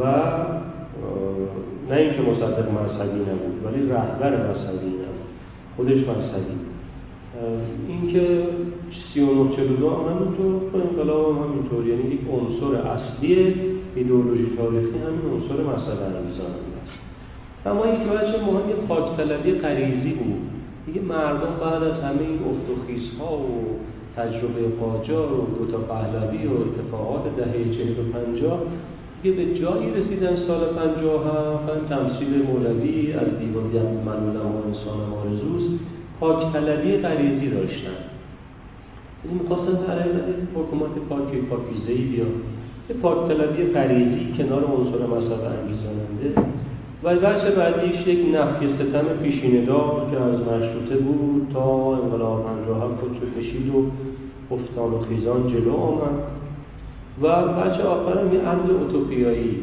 [0.00, 0.04] و
[1.90, 5.30] نه اینکه مصدق مذهبی نبود ولی رهبر مذهبی نبود
[5.76, 6.56] خودش مذهبی
[7.88, 8.46] اینکه
[9.14, 13.54] سی و نه چلو دو هم همینطور و انقلاب هم همینطور یعنی یک عنصر اصلی
[13.94, 17.00] ایدئولوژی تاریخی همین عنصر مسئله انگیزاننده است
[17.66, 20.40] اما یک وجه مهم یک پاک طلبی غریزی بود.
[20.86, 23.78] دیگه مردم بعد از همه این افت و خیزها و
[24.20, 28.60] تجربه قاجار و دوتا پهلوی و اتفاقات دهه چهل و پنجاه
[29.24, 31.24] یه به جایی رسیدن سال پنجاه
[31.66, 33.64] هم تمثیل مولوی از دیوان
[34.06, 35.70] منولم و انسان آرزوست
[36.20, 37.98] پاک طلبی غریزی داشتن.
[39.24, 42.08] این می‌خواستن در حقیقت حکومت پاک پاکیزه ای
[42.88, 46.50] یه پاک طلبی غریزی کنار عنصر مذهب انگیزاننده.
[47.04, 52.80] و بچه بعدیش یک نفی ستم پیشینه دار که از مشروطه بود تا انقلاب پنجاه
[53.00, 53.84] خودشو کشید و
[54.50, 56.16] افتان و خیزان جلو آمد.
[57.22, 59.62] و بچه آخرم یه عدل اوتوپیایی.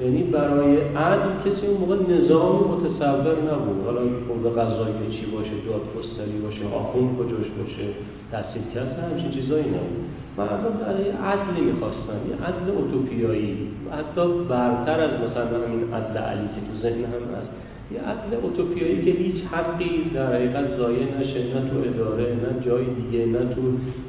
[0.00, 3.84] یعنی برای عدل کسی اون موقع نظام متصور نبود.
[3.86, 4.00] حالا
[4.42, 7.86] به غذایی چی باشه دادگستری باشه آخوند کجاش باشه
[8.32, 10.04] تحصیل کرد همچین چیزایی نبود.
[10.38, 12.18] مردم برای عدل نمی‌خواستن.
[12.30, 13.68] یه عدل اوتوپیایی.
[13.98, 17.52] حتی برتر از مثلا همین عدل علی که تو ذهن هم هست.
[17.94, 22.84] یه عدل اوتوپیایی که هیچ حقی در حقیقت ضایع نشه نه تو اداره نه جای
[22.84, 23.62] دیگه نه تو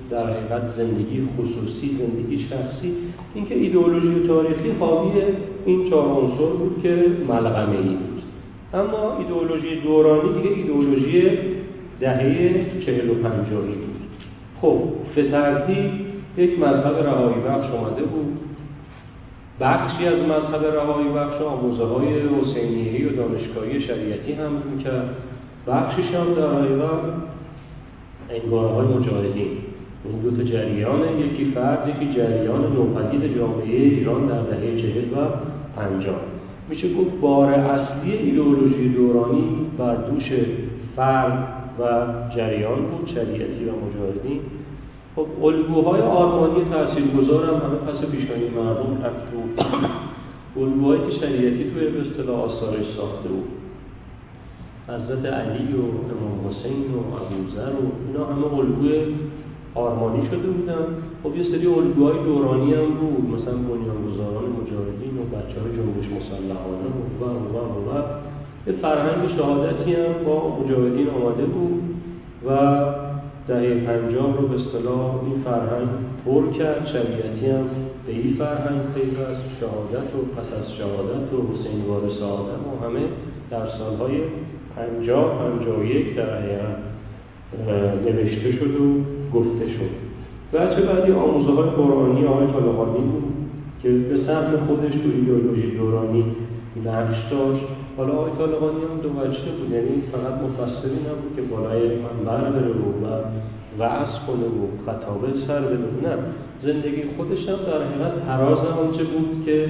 [0.10, 2.94] در حقیقت زندگی خصوصی زندگی شخصی.
[3.34, 5.22] اینکه ایدئولوژی تاریخی حاوی
[5.66, 8.22] این چهار عنصر بود که ملغمه ای بود.
[8.74, 11.24] اما ایدئولوژی دورانی دیگه ایدئولوژی
[12.00, 14.02] دهه چهل و پنجاهی بود.
[14.62, 14.80] خب
[15.16, 15.92] به ترتیب
[16.38, 18.43] یک مذهب رهایی بخش آمده بود.
[19.60, 25.16] بخشی از مذهب رهایی بخش آموزه های حسینیهی و دانشگاهی شریعتی هم می‌کرد.
[25.68, 27.00] بخشش هم در حقیقت
[28.30, 29.48] انگاره های مجاهدین.
[30.06, 35.28] این دو تا جریان یکی فرد یکی جریان نوپدید جامعه ایران در دهه چهل و
[35.76, 36.20] پنجاه.
[36.70, 39.44] میشه گفت بار اصلی ایدئولوژی دورانی
[39.78, 40.32] بر دوش
[40.96, 41.48] فرد
[41.80, 41.84] و
[42.36, 44.40] جریان بود شریعتی و مجاهدین.
[45.16, 49.34] خب الگوهای آرمانی تاثیرگذار هم همه پس پیشانی مردم رفت
[50.58, 53.48] الگوهایی که شریعتی توی به اصطلاح آثارش ساخته بود
[54.88, 55.84] حضرت علی و
[56.14, 59.16] امام حسین و ابوذر و اینا همه الگوی
[59.76, 60.86] آرمانی شده بودن.
[61.24, 66.88] خب یه سری الگوهای دورانی هم بود مثلا بنیانگذاران مجاهدین و بچه های جنبش مسلحانه
[67.20, 68.04] و و و و
[68.68, 71.84] یه فرهنگ شهادتی هم با مجاهدین آماده بود
[72.48, 72.52] و
[73.48, 75.88] دهه پنجاه رو به اصطلاح این فرهنگ
[76.26, 77.66] پر کرد شریعتی هم
[78.06, 81.84] به این فرهنگ پیوست شهادت و پس از شهادت و حسین
[82.20, 83.00] سعادت و همه
[83.52, 84.14] در سالهای
[84.76, 86.40] پنجاه پنجاه یک در
[88.06, 88.88] نوشته شد و
[89.38, 90.04] گفته شد.
[90.54, 93.24] بچه بعدی آموزه های قرآنی آقای طالقانی بود
[93.84, 96.26] که به سهم خودش تو ایدئولوژی دورانی
[96.86, 97.64] نقش داشت.
[97.98, 102.70] حالا آقای طالقانی هم دو وجه بود یعنی فقط مفسری نبود که بالای منبر بره
[102.70, 103.04] و
[103.80, 106.10] وعظ کنه و خطابه سر بده.
[106.10, 106.18] نه
[106.64, 109.68] زندگی خودش هم در حقیقت حراز آنچه بود که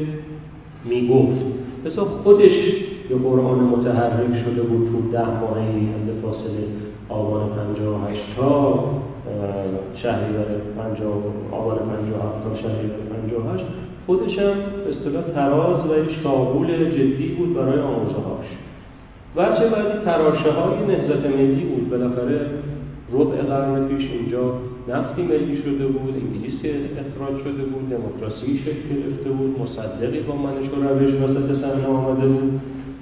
[0.86, 1.46] می‌گفت.
[1.86, 2.58] مثلا خودش
[3.10, 6.68] به قرآن متحرک شده بود تو ده ماهی به فاصله
[7.10, 8.84] آبان 58 تا
[9.96, 10.46] شهریور
[10.78, 11.12] 50
[11.52, 12.96] آبان 57 تا شهریور
[13.28, 13.66] 58
[14.06, 14.56] خودش هم
[14.90, 18.48] اصطلاح تراز و یک شاغول جدی بود برای آموزه هاش
[19.38, 22.40] بچه بعدی تراشه های نهزت ملی بود بالاخره
[23.14, 24.54] ربع قرن پیش اینجا
[24.88, 26.60] نفتی ملی شده بود انگلیس
[27.04, 32.28] اخراج شده بود دموکراسی شکل گرفته بود مصدقی با منش و روش وسط صحنه آمده
[32.28, 32.62] بود.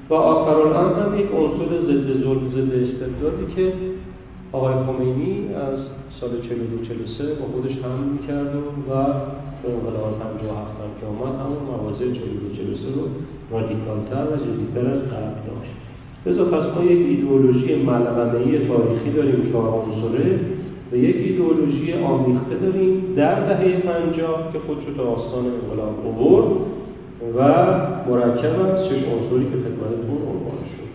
[0.09, 3.73] و آخرالان هم یک عنصر ضد ظلم ضد استبدادی که
[4.51, 5.79] آقای خمینی از
[6.19, 8.93] سال 42 43 با خودش حمل می‌کرد و
[9.61, 13.03] به انقلاب 57 هم که آمد همون مواضع 42 43 رو
[13.51, 15.75] رادیکالتر و جدیدتر از قبل داشت.
[16.25, 20.39] لذا پس ما یک ایدئولوژی ملغمه‌ای تاریخی داریم چهار عنصره
[20.91, 26.47] و یک ایدئولوژی آمیخته داریم در دهه 50 که خودش رو تا آستان انقلاب آورد
[27.37, 27.41] و
[28.09, 30.91] مرکب از شش عنصری که خدمتتون عنوان شد.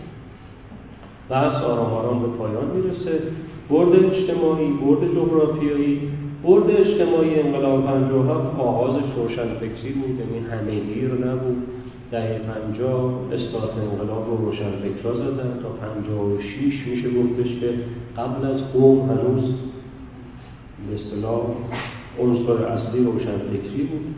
[1.31, 3.23] بحث آرام آرام به پایان می‌رسه.
[3.71, 6.01] برد اجتماعی برد جغرافیایی
[6.47, 11.57] برد اجتماعی انقلاب 57 آغازش روشن فکری بود یعنی همگی رو نبود.
[12.11, 12.41] دهه
[12.73, 15.59] 50 استارت انقلاب رو روشن فکرا زدن.
[15.63, 17.71] تا 56 میشه گفتش که
[18.17, 19.55] قبل از قوم هنوز
[20.89, 21.41] به اصطلاح
[22.21, 24.15] عنصر اصلی روشن فکری بود.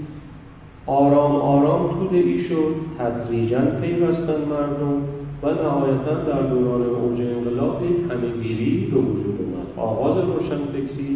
[0.86, 5.02] آرام آرام توده ای شد تدریجا پیوستن مردم
[5.42, 9.66] و نهایتا در دوران اوج انقلاب همهگیری به وجود اومد.
[9.76, 11.07] آغاز روشن فکری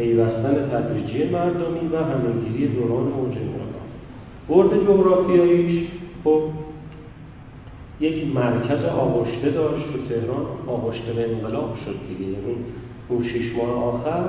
[0.00, 3.80] پیوستن تدریجی مردمی و همهگیری دوران اوج انقلاب
[4.48, 5.88] برد جغرافیاییش
[6.24, 6.40] خب
[8.00, 10.46] یک مرکز آغشته داشت تو تهران.
[10.66, 12.56] آغشته به انقلاب شد دیگه یعنی
[13.08, 14.24] اون شش ماه آخر.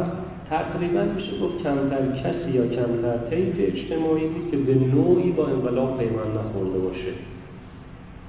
[0.50, 5.98] تقریبا میشه گفت کمتر کسی یا کمتر طیف اجتماعی بود که به نوعی با انقلاب
[5.98, 7.14] پیوند نخورده باشه.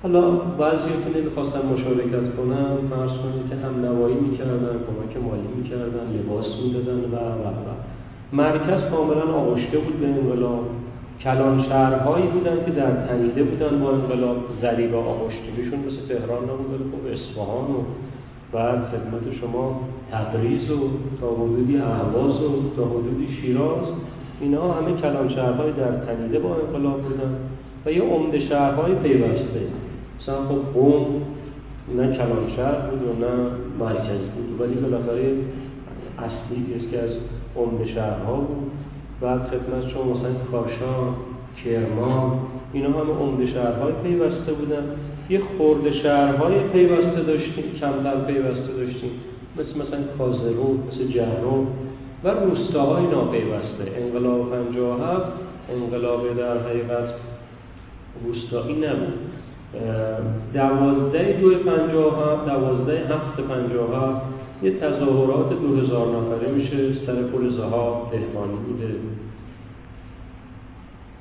[0.02, 6.06] حالا بعضی که نمی‌خواستن مشارکت کنن فرض کنید که هم نوایی می‌کردن کمک مالی می‌کردن
[6.18, 7.70] لباس می‌دادن و و و.
[8.32, 10.64] مرکز کاملا آغشته بود به انقلاب.
[11.20, 16.84] کلان شهرهایی بودن که در تنیده بودن با انقلاب ذریب آغشتگیشون مثل تهران نبود ولی
[16.92, 17.78] خب اصفهان و
[18.52, 19.80] بعد خدمت شما
[20.12, 20.80] تبریز و
[21.20, 23.84] تا حدودی اهواز و تا حدودی شیراز
[24.40, 27.34] اینا همه کلان شهرهای در تنیده با انقلاب بودن
[27.86, 29.81] و یه عمده شهرهای پیوسته.
[30.22, 31.22] مثلا خب قوم
[31.96, 34.60] نه کلان شهر بود و نه مرکز بود.
[34.60, 35.32] ولی بالاخره
[36.18, 37.10] اصلی که از
[37.56, 38.70] عمده شهرها بود.
[39.20, 41.14] بعد خدمت شما مثلا کاشان
[41.64, 42.38] کرمان
[42.72, 44.84] اینا همه عمده شهرهای پیوسته بودن.
[45.30, 49.10] یه خورده شهرهای پیوسته داشتیم کمتر پیوسته داشتیم.
[49.56, 51.66] مثل مثلا کازرو مثل جهرم
[52.24, 54.02] و روستاهای ناپیوسته.
[54.02, 55.32] انقلاب 57
[55.72, 57.14] انقلاب در حقیقت
[58.24, 59.41] روستایی نبود.
[60.54, 64.20] دوازده دو پنجاه هم دوازده هفت پنجاه هم
[64.62, 68.94] یه تظاهرات دو هزار نفره میشه سر پل زها تهرانی بوده.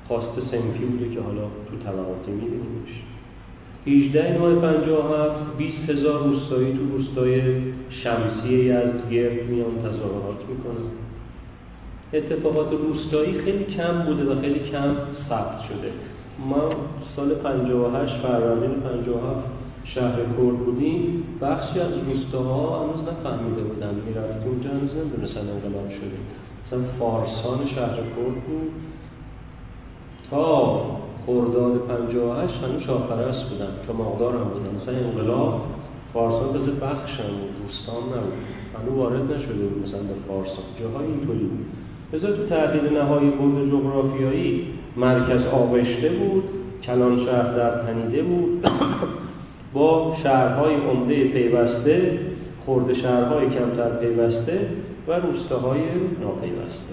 [0.08, 3.02] خواست سنفی بوده که حالا تو طبقاتی میبینیمش.
[3.86, 7.40] 18 نوع 57 20 هزار روستایی تو روستای
[7.90, 10.88] شمسیه از گرد میان تظاهرات می‌کنن.
[12.12, 14.96] اتفاقات روستایی خیلی کم بوده و خیلی کم
[15.28, 15.92] ثبت شده.
[16.48, 16.70] ما
[17.16, 19.46] سال 58 فروردین 57
[19.84, 21.24] شهر کرد بودیم.
[21.40, 23.94] بخشی از روستاها هنوز نفهمیده بودن.
[24.06, 26.18] می‌رفتی اونجا هنوز نمی‌دونستن انقلاب شده.
[26.66, 28.70] مثلا فارسان شهر کرد بود.
[30.30, 30.80] تا
[31.26, 33.72] خرداد 58 هنوز شاهپرست بودن.
[33.86, 34.82] که مقدار هم بودن.
[34.82, 35.60] مثلا انقلاب
[36.14, 37.54] فارسان تازه بخش هم بود.
[37.62, 38.32] روستان نبود.
[38.78, 41.66] هنوز وارد نشده بود مثلا به فارسان جاهای اینطوری بود.
[42.12, 44.66] بذار تو تحلیل نهایی بود جغرافیایی
[44.96, 46.44] مرکز آغشته بود
[46.82, 48.66] کلان شهر در تنیده بود.
[49.74, 52.18] با شهرهای عمده پیوسته
[52.66, 54.68] خورد شهرهای کمتر پیوسته
[55.08, 55.80] و روستاهای
[56.20, 56.92] ناپیوسته.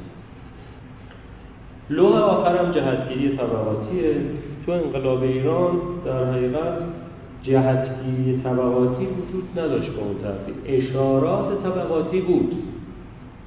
[1.89, 4.15] لوح آخرم جهتگیری طبقاتیه
[4.65, 5.71] تو انقلاب ایران
[6.05, 6.73] در حقیقت
[7.43, 10.55] جهتگیری طبقاتی وجود نداشت به اون ترتیب.
[10.65, 12.63] اشارات طبقاتی بود.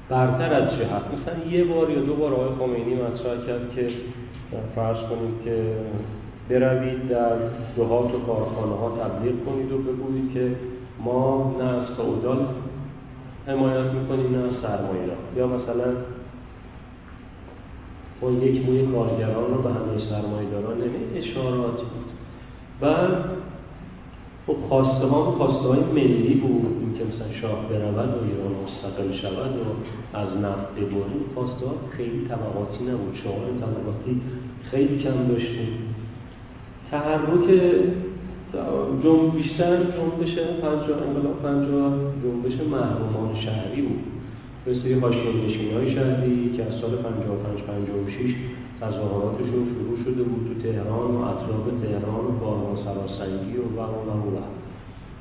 [0.08, 1.02] برتر از جهت.
[1.12, 3.88] مثلا یه بار یا دو بار آقای خمینی مطرح کرد که
[4.74, 5.76] فرض کنید که
[6.48, 7.36] بروید در
[7.76, 10.56] دهات و کارخانه ها تبلیغ کنید و بگویید که
[11.04, 12.46] ما نه از فعودال
[13.46, 15.02] حمایت می‌کنیم نه از سرمایه
[15.36, 15.92] یا مثلا
[18.20, 22.04] اون یک موی کارگران رو به همه سرمایه داران نمی اشارات بود.
[22.80, 22.94] و
[24.46, 26.81] خب خواسته ها خواسته های ملی بود.
[26.92, 29.68] اینکه مثلا شاه برود و ایران مستقل شود و
[30.16, 33.14] از نفت ببریم خواسته ها خیلی طبقاتی نبود.
[33.24, 34.20] شعار طبقاتی
[34.70, 35.68] خیلی کم داشتیم.
[36.90, 37.48] تحرک
[39.02, 44.02] جنب بیشتر جنبش پنجاه انقلاب پنجاه جنبش محرومان شهری بود.
[44.66, 48.34] مثل حاشیه نشین های شهری که از سال 55 56
[48.80, 54.36] تظاهراتشون شروع شده بود تو تهران و اطراف تهران و بارمان سراسنگی و و و
[54.36, 54.61] و.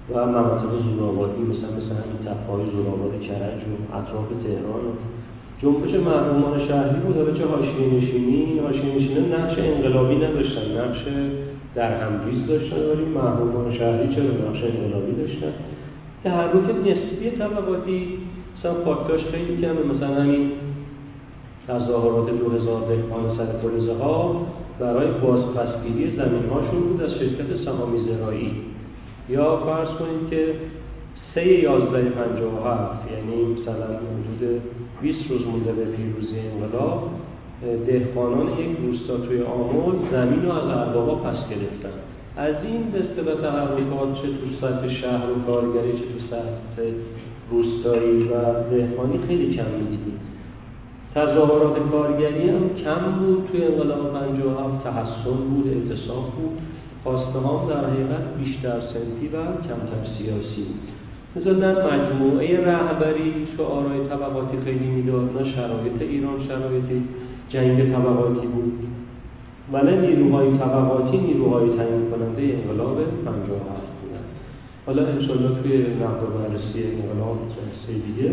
[0.09, 4.93] و مناطق زورآبادی مثلا مثلا این تپهای زورآباد کرج و اطراف تهران و
[5.61, 7.17] جنبش محرومان شهری بود.
[7.17, 10.99] حالا چه حاشیه نشینی؟ حاشیه نشینی نقش انقلابی نداشتن نقش
[11.75, 15.53] در همریز داشتن ولی محرومان شهری چرا نقش انقلابی داشتن؟
[16.23, 18.07] تحرک نسبی طبقاتی
[18.59, 19.95] مثلا فاکتاش خیلی کمه.
[19.95, 20.51] مثلا همین
[21.67, 24.47] تظاهرات 2000 دهقان سر فلزه ها
[24.79, 28.51] برای بازپسگیری زمین هاشون بود از شرکت سهامی زرایی
[29.31, 30.53] یا فرض کنید که
[31.35, 34.61] سه یازده پنجاه هفت یعنی مثلا حدود
[35.01, 37.09] 20 روز مونده به پیروزی انقلاب
[37.87, 41.97] دهقانان یک روستا توی آمل زمین رو از اربابا پس گرفتن.
[42.37, 42.81] از این
[43.27, 46.89] و تحرکات چه تو سطح شهر و کارگری چه تو سطح
[47.51, 48.33] روستایی و
[48.71, 50.19] دهقانی خیلی کم می‌دیدیم
[51.15, 53.47] تظاهرات کارگری هم کم بود.
[53.51, 56.57] توی انقلاب 57 تحسن بود اعتصاب بود.
[57.03, 57.39] خواسته
[57.69, 59.37] در حقیقت بیشتر سنفی و
[59.67, 60.65] کمتر سیاسی
[61.35, 66.83] مثلا در مجموعه رهبری شعارهای طبقاتی خیلی می‌داد نه شرایط ایران شرایط
[67.49, 68.73] جنگ طبقاتی بود.
[69.73, 73.91] ولی نیروهای طبقاتی نیروهای تعیین کننده انقلاب 57
[74.85, 78.29] حالا انشالله توی نقد و بررسی انقلاب جلسه دیگه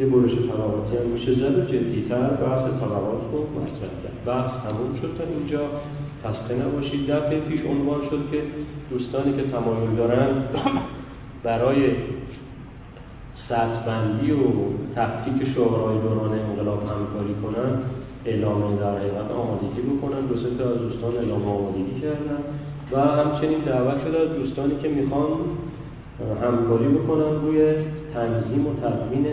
[0.00, 4.24] یه برش طبقاتی هم میشه زد و جدیتر بحث طبقات رو مطرح کرد.
[4.26, 5.60] بحث تموم شد تا اینجا.
[6.24, 7.10] خسته نباشید.
[7.10, 8.42] دفعه پیش عنوان شد که
[8.90, 10.28] دوستانی که تمایل دارن
[11.44, 11.90] برای
[13.86, 14.44] بندی و
[14.96, 17.78] تفکیک شعارهای دوران انقلاب همکاری کنن
[18.24, 22.42] اعلام در حقیقت آمادگی بکنن دو سه از دوستان اعلام آمادگی کردن
[22.92, 25.30] و همچنین دعوت شده از دوستانی که می‌خوان
[26.42, 27.74] همکاری بکنن روی
[28.14, 29.26] تنظیم و تدوین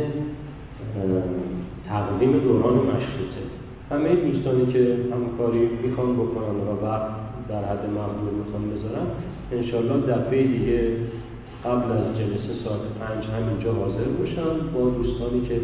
[1.90, 3.45] تقویم دوران مشروطه.
[3.92, 7.12] همه دوستانی که همکاری می‌خوان بکنن و وقت
[7.50, 9.08] در حد مقدور می‌خوان بذارن
[9.52, 10.80] انشالله دفعه دیگه
[11.66, 14.52] قبل از جلسه ساعت پنج همینجا حاضر باشن.
[14.74, 15.58] با دوستانی که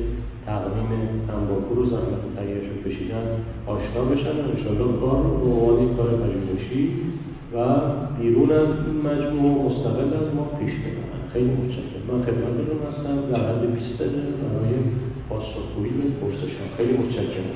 [0.46, 0.92] تقویم
[1.28, 3.26] تنباکو رو زحمت تهیهشون کشیدن
[3.68, 4.36] آشنا بشن.
[4.52, 6.84] انشالله کار رو کار پژوهشی
[7.54, 7.58] و
[8.20, 11.22] بیرون از این مجموع مستقل از ما پیش ببرن.
[11.34, 12.06] خیلی متشکرم.
[12.12, 13.16] من خدمتتون هستم.
[13.32, 14.22] در حد 20 دقیقه
[15.32, 17.52] پاسخگویی به پرسش خیلی متشکرم.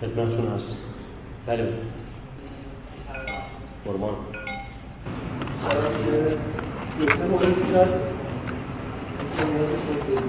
[0.00, 0.76] خدمتتون هستم
[1.46, 1.68] بله.
[3.84, 4.14] قربان.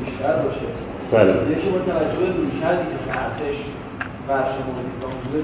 [0.05, 0.59] بیشتر باشه
[1.11, 1.57] بله.
[1.57, 3.57] یکی با توجه رویکردی که ارتش
[4.27, 5.41] برشمرده و حضور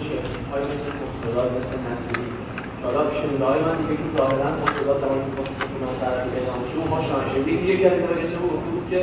[0.64, 2.41] مثل مختلات مثل نصیری
[2.84, 7.00] حالا پیش نگاه من دیگه که ظاهرا مختلات زمانی که مختلات طرفی اعلام شد ما
[7.10, 9.02] شاهنشاهی یکی از اینا بود؟ بود که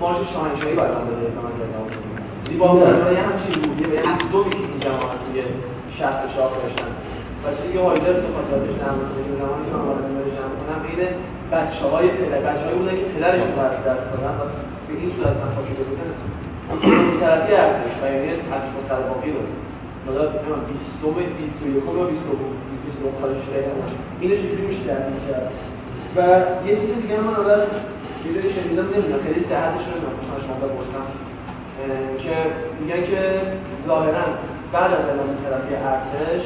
[0.00, 2.02] مارش شاهنشاهی برام بده من اعلام شد
[2.48, 3.78] زیبا بودن یه همچین بود.
[3.80, 3.88] یه
[4.32, 5.38] دومی که این جماعت توی
[5.98, 6.90] شهر شاه داشتن
[7.42, 8.92] و چیزی که هایدر تو خاطراتش در
[9.40, 10.06] زمانی که من وارد
[10.36, 10.80] جمع کنم.
[10.86, 11.00] بین
[11.52, 14.34] بچه های پدر بچه های بودن که پدرشون برش دست دادن
[14.86, 16.10] به این صورت من پاشده بودن
[17.20, 18.32] طرفی ارتش و یعنی
[18.76, 19.42] و سرباقی رو
[20.10, 20.62] حالا نمی‌دونم
[21.02, 23.58] 20 21 یا 22 خارج شده
[24.20, 25.48] اینو چجوری میشه تحلیل کرد
[26.16, 26.18] و
[26.66, 27.34] یه چیز دیگه من
[28.24, 31.04] یه جایی شنیدم نمی‌دونم خیلی صحتش رو نمی‌دونم شما بپرسم.
[32.22, 32.34] که
[32.80, 33.20] میگن که
[33.88, 34.24] ظاهرا
[34.72, 36.44] بعد از اعلام طرفی ارتش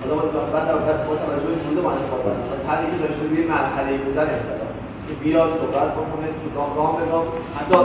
[0.00, 0.14] حالا
[0.52, 4.72] بعد با توجه به ورود مؤسسات و طرحی که داشته روی مرحله بودن انقلاب
[5.08, 7.26] که بیاد صحبت بکنه تو گام گام به گام
[7.58, 7.76] حتی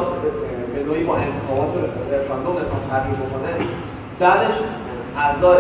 [0.73, 1.79] به نوعی با انتخابات و
[2.13, 3.51] رفراندوم اصلا تغییر بکنه.
[4.19, 4.55] بعدش
[5.17, 5.57] اعضای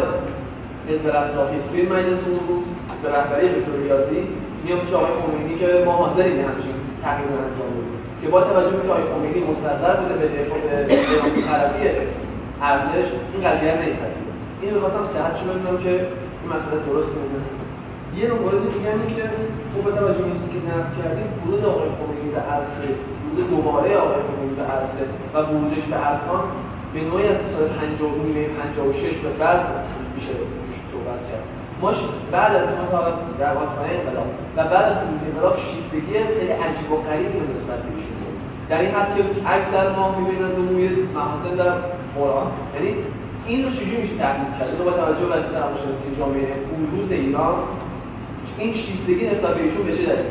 [0.87, 2.63] حزب رفتاقی توی مجلس عمومی
[3.03, 4.27] به رهبری دکتر ریاضی.
[4.63, 7.99] میام پیش آقای خمینی که ما حاضریم همچین تغییر انجام بدیم.
[8.21, 10.27] که با توجه به آقای خمینی مستظر بوده به
[11.47, 11.81] طرفی
[12.61, 14.31] ارزش این قضیه نمیپذیره
[14.61, 15.93] اینو می‌خواستم صحتشو که
[16.39, 17.49] این مسئله درست می‌دونه.
[18.19, 19.23] یه نوع مورد دیگه همین که
[19.73, 22.87] خوب به توجه به که نقد کردیم ورود آقای خمینی به عرصه
[23.23, 26.43] ورود دوباره آقای خمینی به عرصه و ورودش به ارکان
[26.93, 29.59] به نوعی از سال 50 نیمه 56 به بعد
[30.15, 30.33] میشه
[30.91, 31.45] صحبت کرد.
[31.81, 31.91] ما
[32.31, 36.95] بعد از اون در واقع انقلاب و بعد از اون انقلاب شیفتگی خیلی عجیب و
[36.95, 38.21] غریبی رو نسبت به ایشون
[38.69, 41.71] در این حد که اکثر ما می‌بینند موی محاسن در
[42.15, 42.47] قرآن.
[42.75, 42.95] یعنی
[43.47, 47.55] این رو چجوری میشه تحلیل کرد؟ با توجه به وضعیت روانشناسی جامعه اون روز ایران
[48.57, 50.25] این شیفتگی نسبت به ایشون به چه دلیل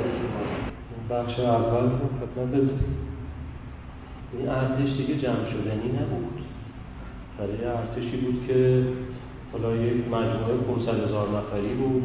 [1.11, 1.89] بخش اول
[2.21, 2.71] خدمت
[4.33, 6.40] این ارتش دیگه جمع شدنی نبود.
[7.41, 8.83] برای ارتشی بود که
[9.53, 12.03] حالا یک مجموعه 500 هزار نفری بود.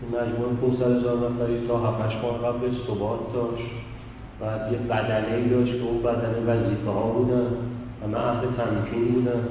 [0.00, 3.70] این مجموعه 500 هزار نفری تا 7 ماه قبل ثبات داشت.
[4.40, 7.46] بعد یه بدنه ای داشت که اون بدنه وظیفه ها بودن.
[8.04, 9.42] همه اهل تمکین بودن.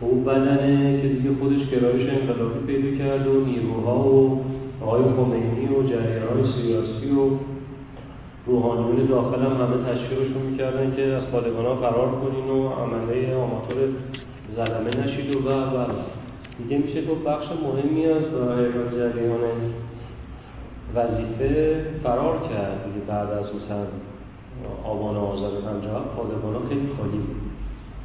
[0.00, 4.44] و اون بدنه که دیگه خودش گرایش انقلابی پیدا کرد و نیروها و
[4.80, 7.30] آقای خمینی و جریان های سیاسی و
[8.46, 13.76] روحانیون داخل هم همه تشویقشون می‌کردن که از طالبان ها فرار کنین و عمله آماتور
[14.56, 15.86] زلمه نشید و و و.
[16.58, 18.22] دیگه میشه تو بخش مهمی از
[18.96, 19.40] جریان
[20.94, 22.84] وظیفه فرار کرد.
[22.84, 23.86] دیگه بعد از مثلا
[24.84, 27.20] آبان آزاد پنجاه طالبان ها خیلی خالی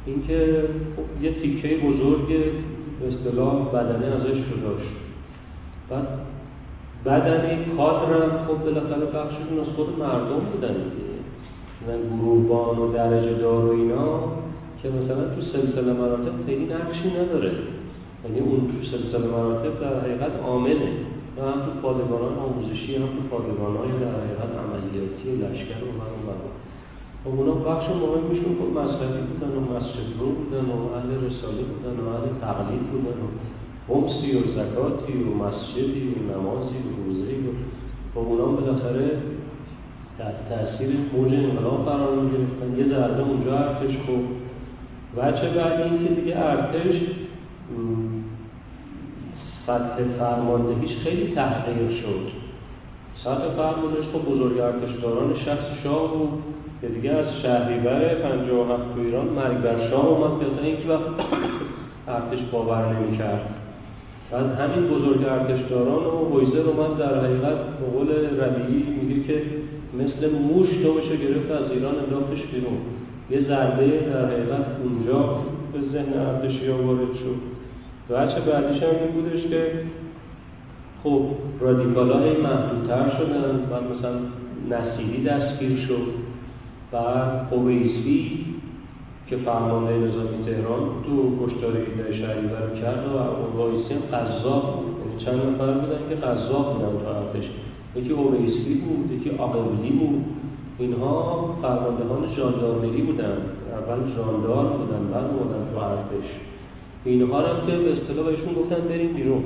[0.06, 0.64] اینکه
[0.96, 2.28] خب یه تیکه بزرگ
[3.00, 4.90] به اصطلاح بدنه ازش رو داشت.
[5.90, 6.06] بعد
[7.04, 11.16] بدنه کادرم خب بالاخره بخششون از خود مردم بودن دیگه.
[11.86, 14.20] من گروهبان و درجه دار و اینا.
[14.82, 17.52] که مثلا تو سلسله مراتب خیلی نقشی نداره.
[18.24, 20.88] یعنی اون تو سلسله مراتب در حقیقت عامله.
[21.36, 26.28] و هم تو پادگانان آموزشی هم تو پادگانان در حقیقت عملیاتی لشکر و من و
[27.24, 31.96] و اونا بخش مهمیشون خب مذهبی بودن و مسجد رو بودن و اهل رساله بودن
[32.00, 33.28] و اهل تقلید بودن و
[33.88, 37.52] خمسی و زکاتی و مسجدی و نمازی و روزه و
[38.14, 39.10] و اونا بالاخره
[40.18, 42.78] در تاثیر موج انقلاب قرار گرفتن.
[42.78, 44.24] یه ذره اونجا ارتش خوب
[45.16, 46.96] بچه بعد این که دیگه ارتش
[49.66, 52.30] سطح فرماندهیش خیلی تحقیر شد.
[53.24, 56.42] سطح فرماندهیش خب بزرگ ارتشداران شخص شاه بود
[56.80, 61.02] که دیگه از شهریور 57 تو ایران مرگ بر شاه اومد که یک وقت
[62.16, 63.54] ارتش باور نمی‌کرد.
[64.30, 68.08] بعد همین بزرگ ارتشداران و ویزر اومد در حقیقت به قول
[68.40, 69.42] ربیعی میگه که
[69.94, 72.78] مثل موش دوشو گرفت از ایران انداختش بیرون.
[73.30, 75.38] یه ضربه در حقیقت اونجا
[75.72, 77.56] به ذهن ارتشی وارد شد
[78.14, 79.70] بچه بعدیش هم این بودش که
[81.02, 81.22] خب
[81.60, 84.18] رادیکال های محدودتر شدن بعد مثلا
[84.70, 86.26] نصیری دستگیر شد.
[86.92, 88.44] بعد اویسی
[89.26, 93.04] که فرمانده نظامی تهران تو کشتاری ایده شهریور کرد
[93.56, 95.06] و اویسی هم قذاب بود.
[95.06, 97.50] یعنی چند نفر بودن که قذاب بودن تو ارتش.
[97.96, 100.24] یکی اویسی بود یکی آقبلی بود.
[100.78, 103.36] اینها فرماندهان ژاندارمری بودن
[103.72, 106.28] اول ژاندار بودن بعد اومدن تو ارتش.
[107.04, 109.44] اینها هم که به اصطلاح بهشون گفتن بریم بیرون.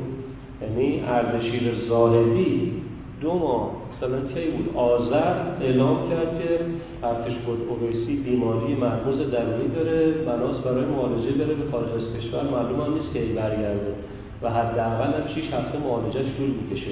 [0.62, 2.72] یعنی اردشیر زاهدی
[3.20, 4.76] دو ماه مثلا کی بود.
[4.76, 6.58] آذر اعلام کرد که
[7.06, 10.10] ارتش بود اویسی بیماری مرموز درونی داره.
[10.10, 12.42] بناس برای معالجه بره به خارج از کشور.
[12.42, 13.94] معلوم هم نیست که ای برگرده.
[14.42, 16.90] و حداقل هم 6 هفته معالجهش طول می‌کشه.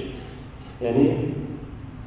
[0.81, 1.09] یعنی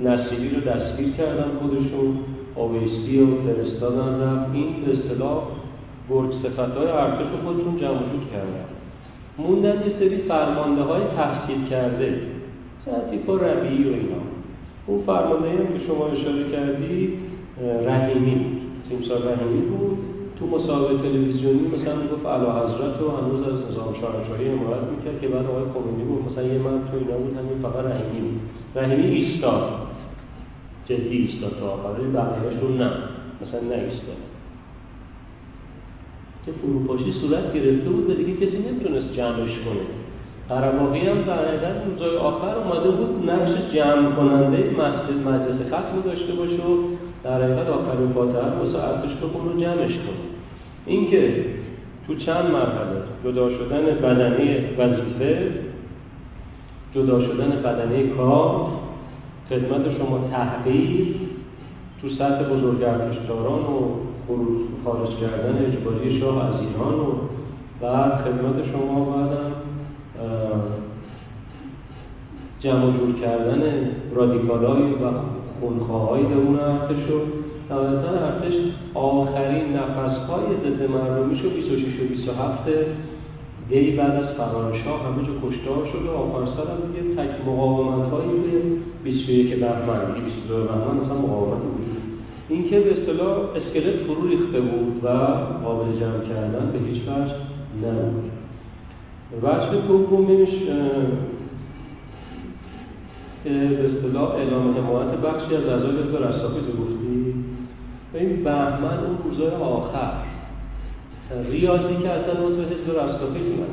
[0.00, 2.18] نصیری رو دستگیر کردن خودشون
[2.54, 4.54] اویسی و فرستادن رفت.
[4.54, 5.42] این به اصطلاح
[6.10, 8.64] گرگ صفت های ارتش رو خودشون جمع جور کردن.
[9.38, 12.20] موندن یه سری فرمانده های تحصیل کرده.
[12.86, 14.22] مثلا ربیعی و اینا.
[14.86, 17.18] اون فرمانده هم که شما اشاره کردی
[17.86, 18.46] رحیمی
[18.88, 19.98] تیمسار رحیمی بود.
[20.42, 25.28] تو مسابقه تلویزیونی مثلا می‌گفت علا حضرت و هنوز از نظام شاهنشاهی امارت می‌کرد که
[25.28, 26.32] بعد آقای خمینی بود.
[26.32, 28.40] مثلا یه من تو اینا بود همین فقط رحیمی بود.
[28.76, 29.62] رحیمی ایستاد.
[30.88, 31.92] جدی ایستاد تا آخر.
[32.18, 32.90] بقیهشون نه.
[33.42, 34.20] مثلا نه ایستاد.
[36.46, 39.84] که فروپاشی صورت گرفته بود و دیگه کسی نمی‌تونست جمعش کنه.
[40.48, 46.32] قرباقی هم در حقیقت روزای آخر اومده بود نقش جمع کننده مسجد مجلس ختم داشته
[46.32, 46.76] باشه و
[47.24, 50.31] در حقیقت آخرین فاتحه رو ارتش بخون رو جمعش کنه.
[50.86, 51.44] اینکه
[52.06, 55.50] تو چند مرحله؟ جدا شدن بدنی وظیفه
[56.94, 58.68] جدا شدن بدنه کار
[59.50, 61.06] خدمت شما تحقیق
[62.02, 64.02] تو سطح بزرگ ارتشداران و
[64.84, 67.12] خارج کردن اجباری شاه از ایران و
[67.80, 69.52] بعد خدمت شما بعدم
[72.60, 73.62] جمع جور کردن
[74.14, 75.10] رادیکالای و
[75.60, 78.54] خونخواهای درون ارتش و نهایتا ارتش
[78.94, 82.68] آخرین نفسهای ضد مردمیش و 26 و 27
[83.68, 88.10] دی بعد از فرار شاه همه جا کشتار شده و آخر هم دیگه تک مقاومت
[88.10, 92.02] هایی به 21 بهمن 22 بهمن مثلا مقاومت وجود
[92.48, 95.08] این که به اصطلاح اسکلت فرو ریخته بود و
[95.64, 97.34] قابل جمع کردن به هیچ وجه
[97.82, 98.30] نبود.
[99.42, 100.48] وجه دومیش
[103.44, 107.31] به اصطلاح اعلام حمایت بخشی از اعضای حزب رستاخیز گفتی
[108.14, 110.12] این بهمن اون روزای آخر
[111.50, 113.72] ریاضی که اصلا عضو حزب رستاخیز من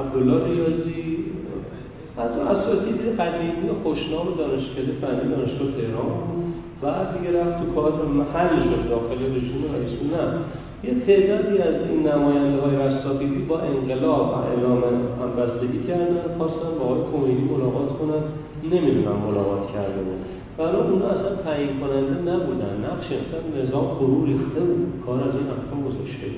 [0.00, 1.18] عبدالله ریاضی
[2.18, 6.12] از اساتید قدیمی خوشنام دانشکده فنی دانشگاه تهران
[6.82, 9.98] بعد دیگه رفت تو کادر محل شد داخل رژیم رئیس.
[10.12, 10.24] نه.
[10.84, 14.82] یه تعدادی از این نماینده های رستاخیزی با انقلاب و اعلام
[15.22, 18.22] همبستگی کردن خواستن با آقای کمینی ملاقات کنن.
[18.72, 20.37] نمی‌دونم ملاقات کرده بود.
[20.58, 22.74] برای اونا اصلا تعیین کننده نبودن.
[22.84, 25.02] نقش اصلا نظام فرو ریخته بود.
[25.06, 26.28] کار از این حرفا گذاشته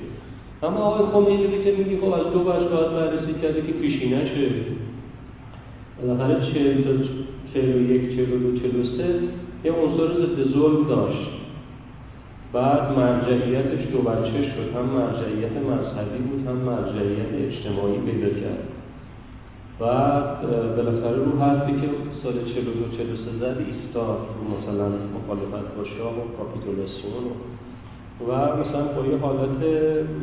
[0.63, 4.49] اما آقای خمینی که میگی خب از دو بخش باید بررسی کرده که پیشینشه
[6.01, 6.91] بالاخره چهل تا
[7.53, 9.19] چهل یک چهل دو چهل سه
[9.65, 11.29] یه عنصر ضد ظلم داشت.
[12.53, 14.75] بعد مرجعیتش دو بچه شد.
[14.75, 18.70] هم مرجعیت مذهبی بود هم مرجعیت اجتماعی پیدا کرد.
[19.81, 20.41] بعد
[20.75, 21.87] بالاخره رو حرفی که
[22.23, 24.19] سال 42 43 زد ایستاد.
[24.53, 27.23] مثلا مخالفت با شاه و کاپیتولاسیون
[28.27, 29.61] و مثلا با یه حالت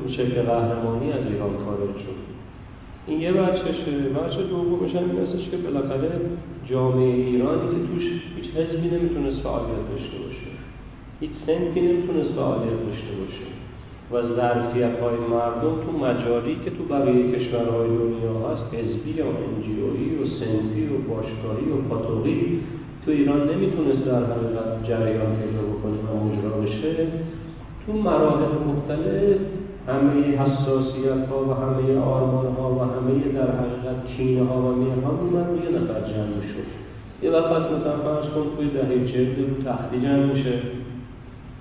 [0.09, 2.19] شکل قهرمانی از ایران خارج شد.
[3.07, 6.11] این یه بچهشه بچه دومش هم این که بالاخره
[6.71, 8.05] جامعه ایرانی که توش
[8.37, 10.51] هیچ حزبی نمی‌تونست فعالیت داشته باشه.
[11.21, 13.58] هیچ سنفی نمی‌تونست فعالیت داشته باشه.
[14.13, 20.15] و ظرفیت های مردم تو مجاری که تو بقیه کشورهای دنیا هست حزبی و انجیویی
[20.23, 22.61] و سنفی و باشگاهی و پاتوقی
[23.05, 27.07] تو ایران نمی‌تونست در حقیقت جریان پیدا بکنه و مجرا بشه.
[27.87, 29.37] تو مراحل مختلف
[29.89, 35.05] همه حساسیت ها و همه آرمان ها و همه در حقیقت کینه ها و میه
[35.05, 36.69] ها من یه نفر جمع شد
[37.23, 40.53] یه وقت مثلا فرض کن توی دهه چهل تختی جمع میشه.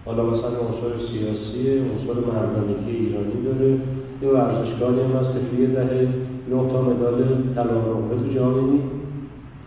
[0.08, 3.72] حالا مثلا عنصر سیاسی عنصر مردانگی ایرانی داره.
[4.22, 6.08] یه ورزشگاهی هم هست که توی دهه
[6.52, 7.20] نه تا مدال
[7.56, 8.80] طلا نقره تو جامعه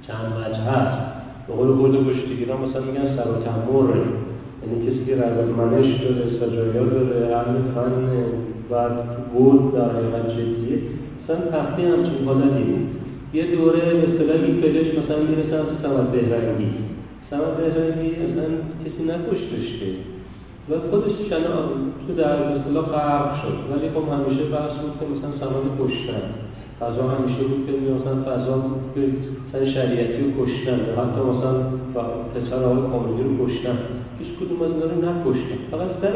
[0.07, 1.01] چند وجه هست
[1.49, 4.01] به قول خود کشتیگیران مثلا میگن سر و تمره
[4.63, 7.93] یعنی کسی که روز منش داره سجایا داره علم فن
[8.71, 8.89] و
[9.33, 10.79] بود در حقیقت جدیه.
[11.25, 12.75] مثلا تختی همچین حالتی
[13.35, 16.71] یه دوره به اصطلاح پلش مثلا می‌رسن سمت بهرنگی.
[17.31, 18.45] سمت بهرنگی اصلا
[18.85, 20.10] کسی نکشتش که.
[20.71, 21.57] و خودش شنا
[22.07, 23.57] تو در اصطلاح غرق شد.
[23.71, 26.23] ولی خب همیشه بحث بود که مثلا سمت کشتن.
[26.81, 28.55] فضا همیشه بود که مثلا فضا
[29.49, 31.55] مثلا شریعتی رو کشتن حتی مثلا
[32.35, 33.79] پسر آقای کاملی رو کشتن.
[34.19, 35.59] هیچ کدوم از اینا رو نکشتن.
[35.71, 36.15] فقط سر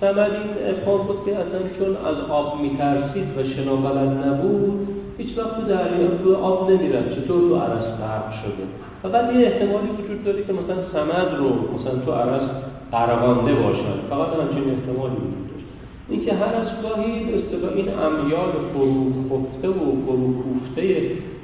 [0.00, 5.38] سمد این افهام بود که اصلا چون از آب میترسید و شنا بلد نبود هیچ
[5.38, 8.64] وقت تو دریا تو آب نمیرد چطور تو عرص غرق شده؟
[9.02, 12.48] فقط یه احتمالی وجود داره که مثلا سمد رو مثلا تو عرص
[12.92, 13.96] غرقانده باشن.
[14.10, 15.66] فقط همچین احتمالی وجود داشت.
[16.08, 20.82] اینکه هر از گاهی به این امیال فرو خفته و فرو کوفته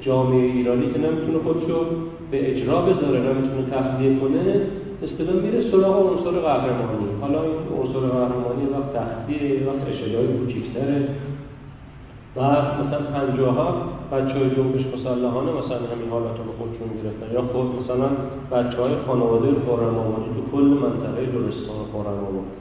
[0.01, 1.85] جامعه ایرانی که نمی‌تونه خودشو
[2.31, 4.61] به اجرا بذاره نمی‌تونه تخلیه کنه
[5.03, 7.07] اصطلاح میره سراغ عنصر قهرمانی.
[7.21, 11.07] حالا این عنصر قهرمانی وقت تختیه وقت اشیای کوچیکتره.
[12.35, 13.57] بعد مثلا پنجاه
[14.11, 18.09] بچه های جنبش مسلحانه مثلا همین حالت رو خودشون گرفتن یا خود مثلا
[18.51, 19.95] بچه های خانواده خورم
[20.35, 22.51] تو کل منطقه لرستان خورم آمانی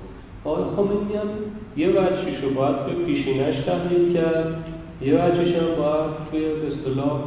[0.44, 1.28] آقای خمینی هم
[1.76, 4.64] یه وجهش رو باید به پیشینش تحلیل کرد.
[5.02, 7.20] یه وجهش هم باید توی به اصطلاح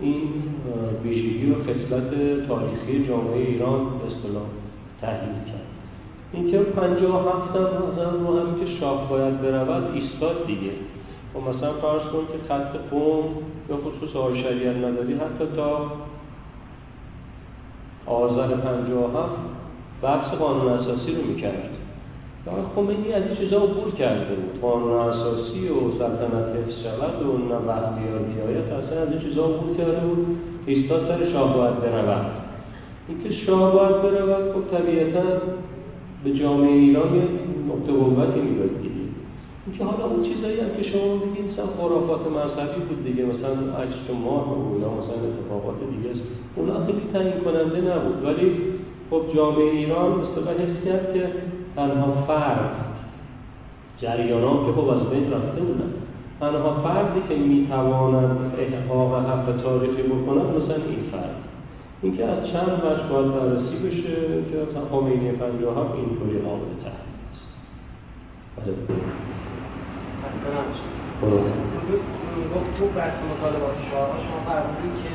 [0.00, 0.28] این
[1.04, 2.10] ویژگی و خصلت
[2.48, 4.46] تاریخی جامعه ایران به اصطلاح
[5.00, 5.66] تحلیل کرد.
[6.32, 10.70] اینکه پنجاه هفت هم مثلا رو هم که شاه باید برود ایستاد دیگه.
[10.70, 10.99] و
[11.34, 13.24] خب مثلا فرض کن که خط قوم
[13.70, 15.92] یا خصوص آقای شریعت نداری حتی تا
[18.06, 19.30] آذر 57
[20.02, 21.70] بحث قانون اساسی رو می‌کرد.
[22.44, 24.60] فقط خمینی از این چیزا عبور کرده بود.
[24.60, 29.76] قانون اساسی و سلطنت حفظ شود و نه بختیار بیاید اصلا از این چیزا عبور
[29.76, 30.26] کرده بود.
[30.66, 32.26] ایستاد سر شاه باید برود.
[33.08, 35.22] اینکه شاه باید برود خب طبیعتا
[36.24, 37.22] به جامعه ایران یه
[37.68, 38.70] نقطه قوتی می‌داد
[39.66, 44.06] اینکه حالا اون چیزایی هم که شما میگید مثلا خرافات مذهبی بود دیگه مثلا عجز
[44.24, 46.20] ماه و یا مثلا اتفاقات دیگه است.
[46.56, 48.24] اونا خیلی تعیین کننده نبود.
[48.24, 48.56] ولی
[49.10, 51.28] خب جامعه ایران مثلا حس کرد که
[51.76, 52.70] تنها فرد
[54.00, 55.92] جریانات که خب از بین رفته بودن
[56.40, 61.36] تنها فردی که می‌توانند احقاق حق تاریخی بکنند مثلا این فرد.
[62.02, 64.14] اینکه از چند وجه باید بررسی بشه
[64.50, 67.20] که مثلا خمینی 57 اینطوری قابل تحلیل
[68.58, 69.39] است
[72.54, 75.14] گفت تو بحث مطالبات شعارها شما فرمودید که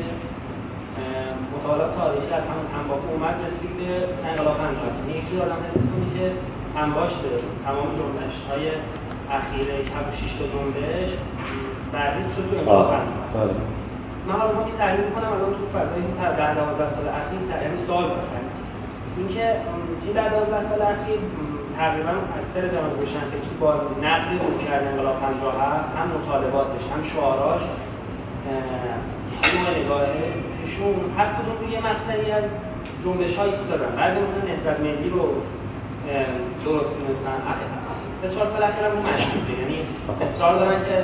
[1.56, 3.90] مطالعات تاریخی از همون انباکو اومد رسید به
[4.30, 6.26] انقلاب 50 یعنی یکی آدم حس کنید که
[6.84, 7.22] انباشت
[7.66, 8.66] تمام جنبش های
[9.40, 11.10] اخیر 76 تا جنبش
[11.94, 13.76] بررسی شد تو انقلاب 50
[14.28, 18.06] من حالا که تعریف کنم الان تو فضای این در 12 سال اخیر یعنی سال
[18.16, 18.46] بکنم
[19.18, 19.46] اینکه
[20.06, 21.20] این در 12 سال اخیر؟
[21.78, 23.74] تقریبا اکثر جامعه روشنفکری با
[24.04, 27.62] نقد او کرد انقلاب 57 هم مطالباتش هم شعاراش
[29.54, 32.44] نوع نگاهشون هر کدوم روی مقطعی از
[33.04, 35.24] جنبش های ایستادن بعد مثلا نهضت ملی رو
[36.66, 37.38] درست می‌دونستن
[38.22, 39.54] سه چهار سال اخیر هم مشروطه.
[39.62, 39.78] یعنی
[40.26, 40.96] اصرار دارن که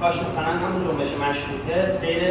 [0.00, 2.22] کاش مثلا همون جنبش مشروطه سیر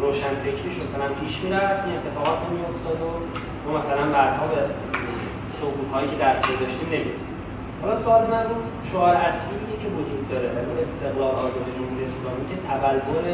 [0.00, 3.10] روشنفکریش مثلا پیش می‌رفت این اتفاقات نمیافتاد و
[3.64, 4.60] ما مثلا بعدها به
[5.64, 7.26] سقوط هایی که در پی داشتیم نمی‌رسیم
[7.82, 8.56] حالا سوال من رو
[8.90, 13.26] شعار اصلی که وجود داره یعنی استقلال آزادی جمهوری اسلامی که تبلور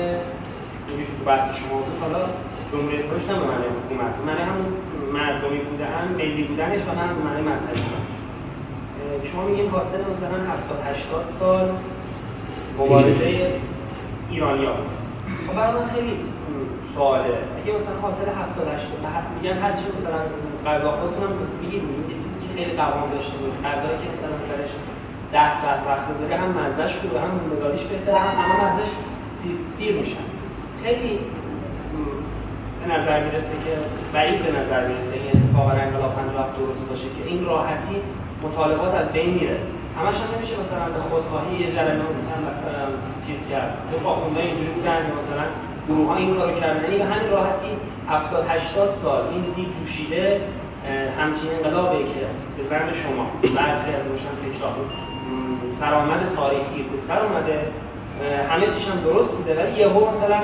[0.87, 2.23] اینجوری تو بحث شما بود حالا
[2.71, 4.69] جمهوری اسلامی نه معنی حکومت معنی همون
[5.17, 7.83] مردمی بودن ملی بودنش و به معنی مذهبی
[9.33, 11.67] شما میگین حاصل مثلا 70 80 سال
[12.79, 13.53] مبارزه
[14.31, 14.73] ایرانی ها
[15.47, 16.15] خب من خیلی
[16.95, 17.35] سواله.
[17.59, 20.21] اگه مثلا حاصل 70 80 میگن هر چی مثلا
[20.67, 21.33] غذا خودتون هم
[21.63, 21.83] بگید
[22.41, 23.53] که خیلی قوام داشته بود.
[23.67, 24.73] غذایی که مثلا سرش
[25.33, 28.93] 10 ساعت وقت بذاره هم مزهش خوبه هم مداریش بهتره هم همه مزهش
[29.79, 30.27] سیر میشن.
[30.85, 31.13] خیلی
[32.81, 33.73] به نظر می‌رسه که
[34.15, 37.97] بعید به نظر می‌رسه این اتفاق انقلاب 57 درست باشه که این راحتی
[38.45, 39.59] مطالبات از بین میره.
[39.99, 42.85] همش هم نمیشه مثلا به خودخواهی یه جریان مثلا
[43.27, 43.71] چیز کرد.
[43.91, 45.47] دو خواهونده اینجوری بودن مثلا
[45.91, 46.81] گروه ها این کارو کردن.
[46.81, 47.73] به همین راحتی
[48.09, 50.41] 70 80 سال این دید جوشیده
[51.21, 52.21] همچین انقلابه که
[52.57, 53.25] به زن شما
[53.57, 54.71] برخی از روشن فکرها
[55.81, 57.01] سرآمد تاریخی بود.
[57.09, 57.57] سر اومده
[58.51, 60.41] همه چیش هم درست بوده ولی یهو مثلا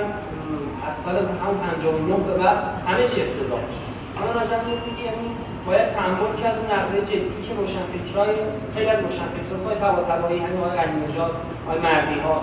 [0.86, 3.86] از سال همون 59 به بعد همه چی افتضاح شد.
[4.18, 5.28] اما نظر میاد یعنی
[5.66, 8.34] باید تحمل کرد اون نقده جدی که روشنفکرای
[8.74, 11.32] خیلی از روشنفکرها پای طباطبایی همین آقای علی نژاد
[11.66, 12.36] آقای مردی ها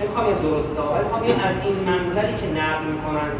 [0.00, 3.30] نمی‌خوام یه درست ولی می‌خوام از این منظری که نقد می‌کنن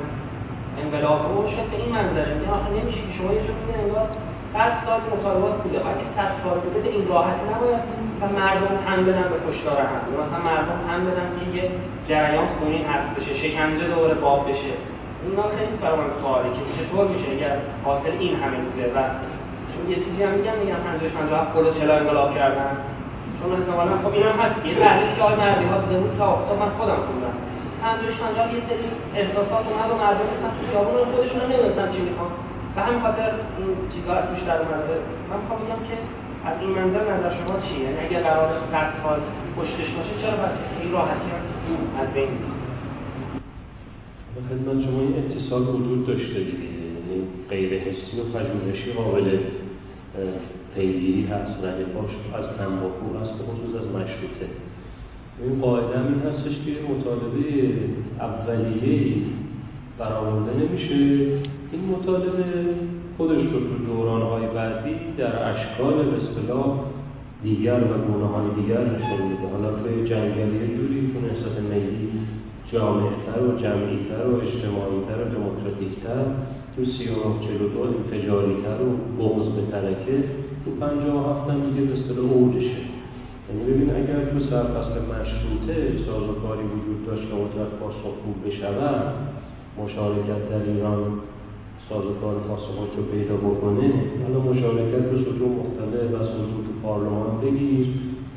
[0.83, 2.31] انقلاب رو شاید به این منظره.
[2.35, 4.07] میگن آخه نمیشه که شما یه جور میگن انگار
[4.55, 5.79] صد سال مطالبات بوده.
[5.93, 7.83] اگه صد سال بوده به این راحتی نباید
[8.21, 10.01] و مردم تن بدن به کشتار هم.
[10.23, 11.65] مثلا مردم تن بدن که یه
[12.09, 14.75] جریان خونی حذف بشه شکنجه دوره باب بشه.
[15.25, 18.99] اینا خیلی برای من سواله که چطور میشه؟ اگر حاصل این همه بوده و
[19.71, 22.73] چون یه چیزی هم میگن میگن 50 57 کل چلا انقلاب کردن؟
[23.41, 26.59] چون احتمالاً خب اینم هست یه تحلیلی که آقای مردی ها دیده بود تا افتاد
[26.63, 27.35] من خودم خوندم.
[27.83, 28.87] 50 50 یه سری
[29.21, 32.31] احساسات اومد و مردم مثلا تو خیابون خودشون هم نمی‌دونستن چی می‌خوان.
[32.75, 33.29] و همین خاطر
[33.59, 34.97] این چیزا از توش در اومده.
[35.31, 35.97] من می‌خوام بگم که
[36.49, 39.21] از این منظر نظر شما چیه؟ یعنی اگر قرار 100 سال
[39.57, 41.31] پشتش باشه چرا بس این راحتی
[42.03, 42.33] از بین
[44.49, 47.17] خدمت شما این اتصال وجود داشته یعنی
[47.51, 49.39] غیر حسی و پژوهشی قابل
[50.75, 54.49] پیگیری هست ردفاش از تنباکو هست به خصوص از مشروطه.
[55.43, 57.45] این قاعده این هستش که مطالبه
[58.21, 59.17] اولیه
[59.99, 60.95] برآورده نمیشه.
[61.73, 62.45] این مطالبه
[63.17, 66.21] خودش رو تو دورانهای بعدی در اشکال به
[67.43, 69.47] دیگر و گونه های دیگر نشون میده.
[69.53, 72.11] حالا توی جنگلی جوری تو نسبت ملی
[72.73, 76.25] جامعتر و جمعیتر و اجتماعیتر و دموکراتیکتر
[76.77, 80.25] تو سی و چلو دو انفجاریتر و بغض به ترکه
[80.71, 82.83] تو پنجاه هفتم دیگه به اصطلاح اوجشه.
[83.47, 89.15] یعنی ببین اگر تو سرفصل مشروطه سازوکاری وجود داشت که قدرت پاسخگو بشود
[89.79, 91.03] مشارکت در ایران
[91.89, 93.87] سازوکار پاسخگو رو پیدا بکنه
[94.23, 97.87] حالا مشارکت به سطوح مختلف و سطوح تو پارلمان بگیر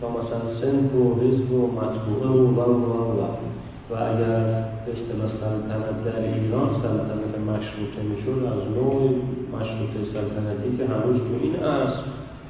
[0.02, 3.96] تا مثلا سنف و حزب و مطبوعه و و و و و.
[3.96, 4.64] اگر
[4.94, 9.10] اصطلاح سلطنت در ایران سلطنت مشروطه می‌شد از نوع
[9.54, 12.00] مشروطه سلطنتی که هنوز تو این اصل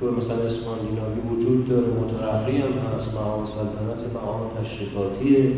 [0.03, 5.51] تو مثلا اسکاندیناوی وجود داره مترقی هم هست مقام سلطنت مقام تشریفاتیه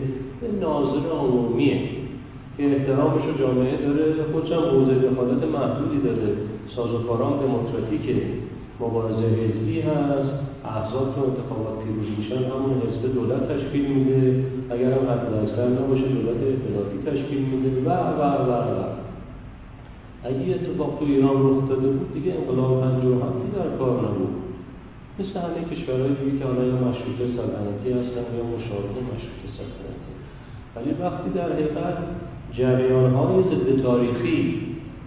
[0.61, 1.79] ناظر عمومیه
[2.57, 6.29] که احترامش رو جامعه داره خودش هم حوزه دخالت محدودی داره.
[6.75, 8.15] سازوکاران دموکراتیکه
[8.79, 10.31] مبارزه حزبی هست
[10.65, 14.43] احزاب تو انتخابات پیروز میشن همون حزب دولت تشکیل میده.
[14.69, 15.23] اگر هم حد
[15.79, 17.89] نباشه دولت ائتلافی تشکیل میده.
[17.89, 19.04] و و و و.
[20.25, 22.95] اگه اتفاق تو ایران رخ داده بود دیگه انقلاب هم
[23.55, 24.35] در کار نبود.
[25.19, 30.11] مثل همه کشورهای دیگه که حالا یا مشروط سلطنتی هستن یا مشابه مشروط سلطنتی.
[30.75, 31.97] ولی وقتی در حقیقت
[32.53, 34.61] جریان های ضد تاریخی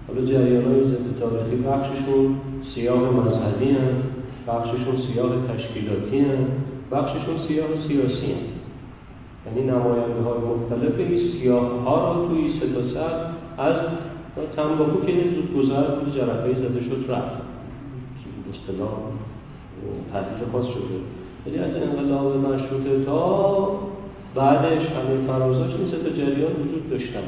[0.09, 2.37] حالا جریان های ضد تاریخی بخششون
[2.75, 4.03] سیاه مذهبی هم
[4.49, 6.47] بخششون سیاه تشکیلاتی هم
[6.93, 8.49] بخششون سیاه سیاسی هم
[9.47, 13.01] یعنی نماینده های مختلف این سیاه ها رو توی سه
[13.59, 13.77] از
[14.57, 17.49] تنباکو که زود گذر بود جرقه زده شد رفت.
[18.55, 18.93] اصطلاح
[20.13, 20.99] تحلیل خاص شده.
[21.47, 23.69] ولی از انقلاب مشروطه تا
[24.35, 27.23] بعدش همه فرازاش این تا جریان وجود داشتن.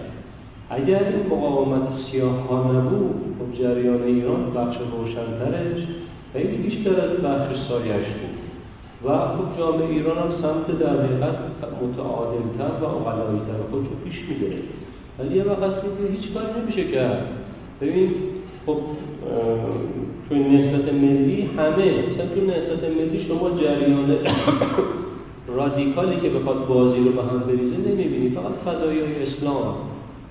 [0.71, 5.87] اگر این مقاومت سیاه ها نبود خب جریان ایران بخش روشنترش
[6.33, 8.41] خیلی بیشتر از بخش سایش بود.
[9.05, 11.39] و خب جامعه ایران هم سمت در حقیقت
[11.83, 14.57] متعادلتر و اقلاییتر خود رو پیش میده
[15.21, 17.27] ولی یه وقت هیچ کاری نمیشه کرد.
[17.81, 18.11] ببین
[18.67, 18.77] خب
[20.29, 24.17] تو نسبت ملی همه مثلا تو نسبت ملی شما جریان
[25.57, 28.31] رادیکالی که بخواد بازی رو به هم بریزه نمی‌بینی.
[28.31, 29.75] فقط فدایی های اسلام.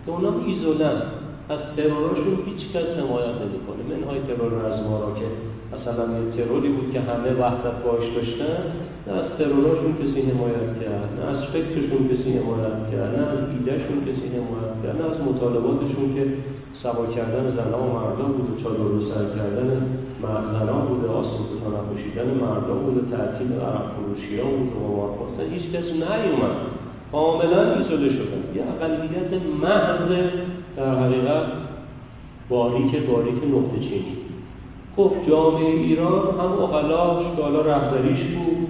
[0.06, 1.02] که اونا ایزولن.
[1.50, 3.82] از تروراشون هیچ کس حمایت نمی‌کنه.
[3.90, 5.26] منهای ترور رزمارا که
[5.74, 8.58] مثلا یه تروری بود که همه وحدت باش داشتن
[9.08, 14.00] نه از تروراشون کسی حمایت کرد نه از فکرشون کسی حمایت کرد نه از ایدهشون
[14.08, 16.24] کسی حمایت کرد نه از مطالباتشون که
[16.84, 19.70] سوا کردن زنها و مردان بود و چادر سر کردن
[20.90, 25.86] بوده آسان تا نپوشیدن مردان بوده تعطیل عرب فروشی ها بود و خواستن هیچ کس
[25.94, 26.56] نیومد.
[27.12, 30.10] کاملا ایزوله شدن یه اقلیت محض
[30.78, 31.46] در حقیقت
[32.50, 34.19] باریک باریک نقطه چینی.
[34.96, 38.68] خب جامعه ایران هم اقلاش که حالا رهبریش بود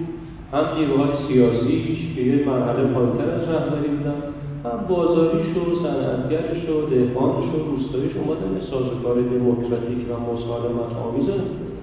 [0.52, 4.22] هم نیروهای سیاسیش که یه مرحله پایینتر از رهبری بودن
[4.64, 11.28] هم بازاریش و صنعتگرش و دهقانش و روستاییش اومدن سازوکار دموکراتیک و مسالمت آمیز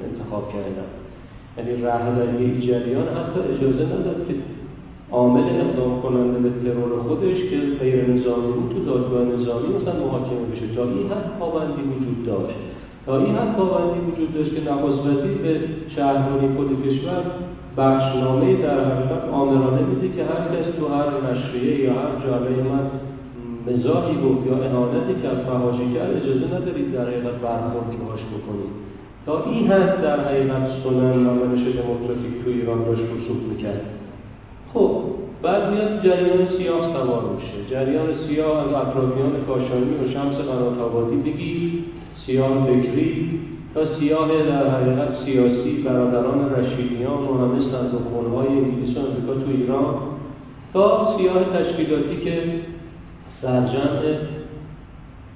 [0.07, 0.89] انتخاب کردن.
[1.57, 4.33] یعنی رهبری این جریان حتی اجازه نداد که
[5.11, 10.45] عامل اقدام کننده به ترور خودش که غیر نظامی بود تو دادگاه نظامی مثلا محاکمه
[10.51, 10.75] بشه.
[10.75, 12.55] تا این حد پابندی وجود داشت.
[13.07, 15.59] تا این حد پابندی وجود داشت که نخست وزیر به
[15.95, 17.23] شهربانی خود کشور
[17.77, 22.85] بخشنامه در حقیقت آمرانه میده که هر کس تو هر نشریه یا هر جامعه من
[23.67, 28.73] مزاحی گفت یا اهانتی کرد فهاشی کرد اجازه ندارید در حقیقت برخورد باش بکنید.
[29.25, 33.81] تا این حد در حقیقت سنن منش دموکراتیک تو ایران داشت رسوخ می‌کرد.
[34.73, 34.91] خب
[35.41, 37.57] بعد میاد جریان سیاه سوار میشه.
[37.69, 41.83] جریان سیاه از اطرافیان کاشانی و شمس قنات آبادی بگی
[42.28, 43.39] سیاه فکری
[43.73, 49.95] تا سیاه در حقیقت سیاسی برادران رشیدیان و همه صندوق انگلیس و امریکا تو ایران
[50.73, 52.43] تا سیاه تشکیلاتی که
[53.41, 54.17] سرجمع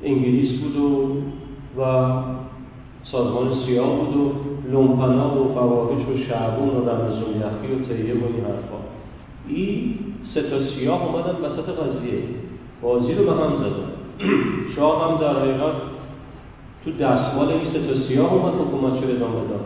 [0.03, 1.07] انگلیس بود و,
[1.81, 2.11] و
[3.03, 4.31] سازمان سیاه بود و
[4.71, 8.77] لومپنا و فواهش و شعبون و رمزون یخی و تیه و این حرفا.
[9.47, 9.95] این
[10.33, 12.23] سه تا سیاه اومدن وسط قضیه.
[12.81, 13.91] بازی رو به هم زدن.
[14.75, 16.00] شاه هم در حقیقت
[16.85, 19.65] تو دستمال این سه تا سیاه اومد حکومت رو ادامه داد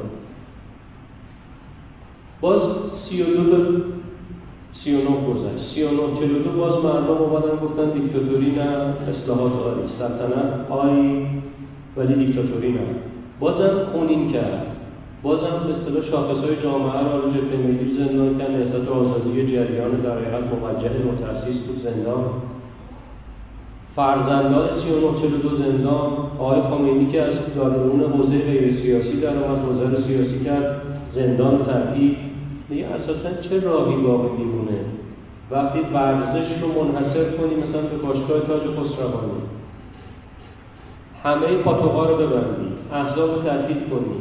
[2.42, 2.62] باز
[3.10, 3.86] سی و دو تا
[4.84, 5.74] سی و گذشت.
[5.76, 8.68] سی و چلو دو باز مردم اومدن گفتن دیکتاتوری نه
[9.12, 11.28] اصلاحات آری سلطنت آری
[11.98, 12.80] ولی دیکتاتوری نه.
[13.40, 14.68] بازم خونین کرد.
[15.24, 20.12] بازم به اصطلاح شاخصهای جامعه رو رو جبهه ملی زندان کرد نهضت آزادی جریان در
[20.12, 22.24] حقیقت موجه متاسیس بود زندان.
[23.96, 30.46] فرزندان 3942 زندان آقای خامنه‌ای که از دارالعلوم حوزه غیر سیاسی در اومد حوزه سیاسی
[30.46, 30.82] کرد
[31.16, 32.16] زندان ترتیب
[32.70, 34.80] دیگه اساسا چه راهی باقی میمونه؟
[35.52, 39.42] وقتی ورزش رو منحصر کنی مثلا به باشگاه تاج خسروانی
[41.24, 43.42] همه پاتوها رو ببندی احزاب رو
[43.90, 44.16] کنی.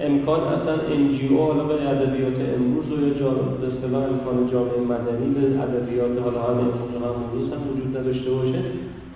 [0.00, 6.22] امکان اصلا NGO حالا به ادبیات امروز و یا به امکان جامعه مدنی به ادبیات
[6.24, 8.62] حالا هم امروز هم وجود نداشته باشه.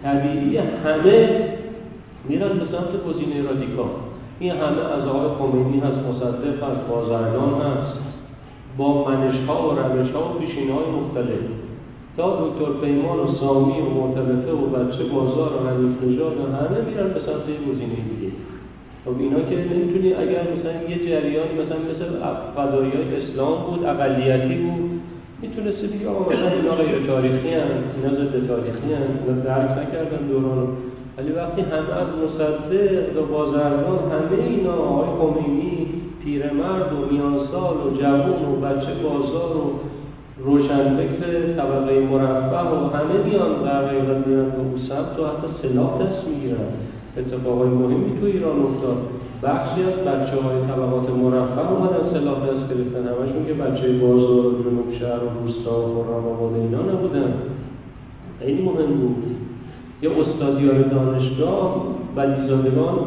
[0.07, 1.29] طبیعی همه
[2.29, 3.93] میرن به سمت گزینه رادیکال.
[4.39, 7.99] این همه از آقای خمینی هست مصدق هست بازرگان هست.
[8.79, 11.45] با منش ها و روش ها و پیشین های مختلف.
[12.17, 16.79] تا دکتر پیمان و سامی و مرتبطه و بچه بازار و حنیف نژاد و همه
[16.89, 18.33] میرن به سمت گزینه دیگه.
[19.05, 22.07] خب اینا که نمی‌تونی اگر مثلا یه جریان مثلا مثل
[22.57, 24.86] فضایی های اسلام بود اقلیتی بود
[25.43, 30.27] می‌تونستی بگی آقا مثلا اینا غیر تاریخی هم اینا ضد تاریخی هم اینا درک نکردن
[30.31, 30.69] دوران.
[31.19, 35.87] ولی وقتی همه از مصدق و بازرگان همه اینا آقای خمینی
[36.25, 39.71] پیرمرد و میانسال و جوان و بچه بازار و
[40.45, 46.29] روشنفکر طبقه مرفه و همه میان در حقیقت میان به سمت و حتی سلاح دست
[46.29, 46.69] می‌گیرن.
[47.17, 48.99] اتفاقای مهمی تو ایران افتاد.
[49.43, 53.09] بخشی از بچه های طبقات مرفه اومدن سلاح دست گرفتن.
[53.09, 57.35] همشون که بچه بازار و جنوب شهر و روستا و خرم آباد اینا نبودن.
[58.41, 59.17] خیلی مهم بود.
[60.03, 62.99] یه استادیار دانشگاه ولیزادگان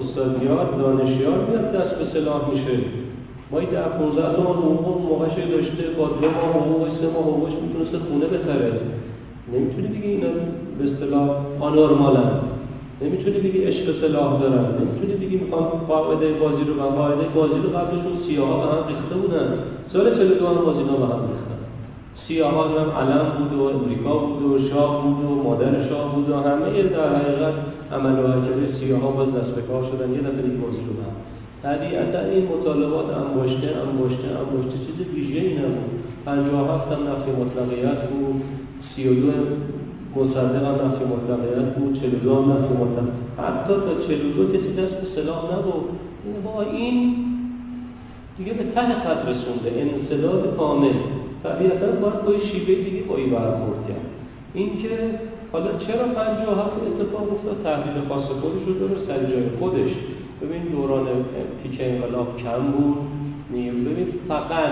[0.00, 2.78] استادیار دانشیار میاد دست به سلاح میشه.
[3.50, 7.52] ما این در 15 تومن حقوق موقعش داشته با دو ماه حقوق سه ماه حقوقش
[7.62, 8.72] می‌تونسته خونه بخره.
[9.52, 10.28] نمی‌تونی بگی اینا
[10.78, 11.28] به اصطلاح
[11.60, 12.51] آنورمالن.
[13.04, 17.68] نمی‌تونی بگی عشق سلاح دارن نمی‌تونی بگی می‌خوام قاعده بازی رو من قاعده بازی رو
[17.78, 19.48] قبلشون سیاها به هم ریخته بودن.
[19.92, 21.60] سال 42 هم بازی به هم ریختن.
[22.28, 26.36] سیاها هم علم بود و امریکا بود و شاه بود و مادر شاه بود و
[26.36, 27.54] همه در حقیقت
[27.92, 30.12] عمل و حرکت سیاها باز دست به کار شدن.
[30.14, 31.16] یه دفعه این بازی رو هم
[31.62, 35.90] طبیعتا این مطالبات انباشته انباشته انباشته چیز ویژه ای نبود
[36.24, 38.42] 57 هم نفی مطلقیت بود.
[38.96, 39.32] 32
[40.16, 43.08] مصدق هم نفی مطلقیت بود 42 هم نفی مطلق
[43.38, 45.84] حتی تا 42 کسی دست به سلاح نبود
[46.44, 47.14] با این
[48.38, 49.70] دیگه به ته خط رسونده.
[49.80, 50.92] انسداد کامل
[51.42, 54.06] طبیعتا باید با شیوه دیگه با این برخورد کرد.
[54.54, 54.90] اینکه
[55.52, 59.90] حالا چرا 57 اتفاق افتاد؟ تحلیل خاص خودش رو داره سر جای خودش.
[60.42, 61.06] ببین دوران
[61.62, 62.96] پیک انقلاب کم بود.
[63.52, 64.70] ببین فقط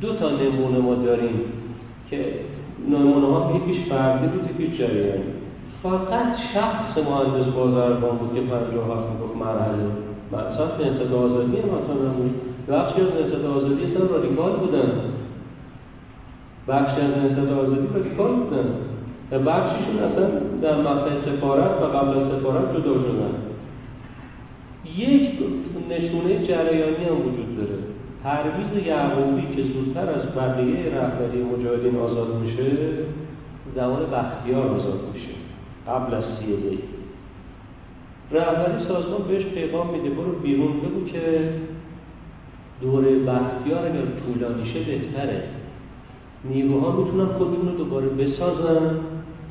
[0.00, 1.40] دو تا نمونه ما داریم
[2.10, 2.24] که
[2.88, 5.24] نمونه ها یکیش فردی بود یکیش جریانی
[5.82, 9.84] فقط شخص مهندس بازرگان بود که 57 می‌گفت مرحله.
[10.32, 12.34] مثلا نهضت آزادی مثلا نبود
[12.68, 14.92] بخشی از نهضت آزادی اصلا رادیکال بودن.
[16.68, 18.74] بخشی از نهضت آزادی رادیکال بودن.
[19.30, 20.28] و بخشیشون اصلا
[20.62, 23.34] در مقطع سفارت و قبل از سفارت جدا شدن.
[24.96, 25.30] یک
[25.90, 27.89] نشونه جریانی هم وجود داره.
[28.24, 32.70] پرویز یعقوبی که زودتر از بقیه رهبری مجاهدین آزاد میشه
[33.76, 35.34] زمان بختیار آزاد میشه
[35.88, 36.78] قبل از سی دی
[38.32, 41.52] رهبری سازمان بهش پیغام میده برو بیرون بگو که
[42.80, 45.42] دوره بختیار اگر طولانی شه بهتره.
[46.44, 48.96] نیروها می‌تونن خودشون رو دوباره بسازن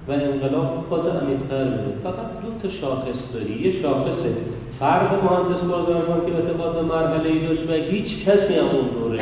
[0.08, 1.94] و انقلاب باز عمیق‌تر بده.
[2.04, 3.62] فقط دو تا شاخص داری.
[3.62, 4.36] یه شاخصه
[4.80, 9.20] فرد مهندس بازرگان که اعتقاد به مرحله ای داشت و هیچ کسی هم اون دوره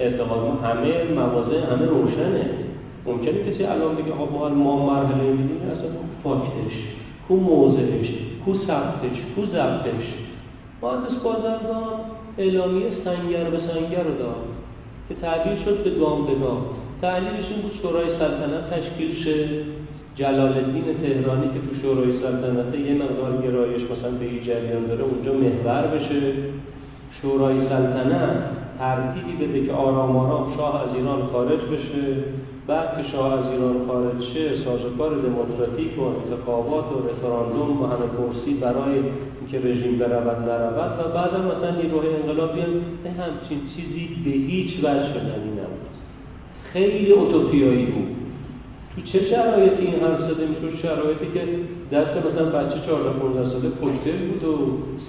[0.00, 2.50] اعتقاد همه موازه همه روشنه.
[3.06, 5.90] ممکنه کسی الان بگه آقا ما مرحله می‌دونی اصلا
[6.24, 6.76] فاکتش
[7.28, 8.08] کو موضعش
[8.44, 10.06] کو ثبتش کو ضبطش.
[10.82, 12.00] مهندس بازرگان
[12.38, 14.44] اعلامیه سنگر به سنگر رو داد
[15.08, 16.62] که تعبیر شد به گام به گام.
[17.02, 19.48] تعلیلش این بود شورای سلطنت تشکیل شه.
[20.20, 25.04] جلال الدین تهرانی که تو شورای سلطنت یه مقدار گرایش مثلا به این جریان داره
[25.04, 26.20] اونجا محور بشه.
[27.22, 28.36] شورای سلطنت
[28.78, 32.04] ترتیبی بده که آرام آرام شاه از ایران خارج بشه.
[32.66, 38.06] بعد که شاه از ایران خارج شه سازوکار دموکراتیک و انتخابات و رفراندوم و همه
[38.16, 38.94] کرسی برای
[39.40, 42.70] اینکه رژیم برود نرود و بعد مثلا نیروهای انقلاب بیان
[43.22, 45.90] همچین چیزی به هیچ وجه شدنی نبود
[46.72, 48.19] خیلی اوتوپیایی بود.
[48.96, 51.42] تو چه شرایطی این حرف زده می‌شد؟ شرایطی که
[51.96, 54.54] دست مثلا بچه 14 15 ساله کوکتل بود و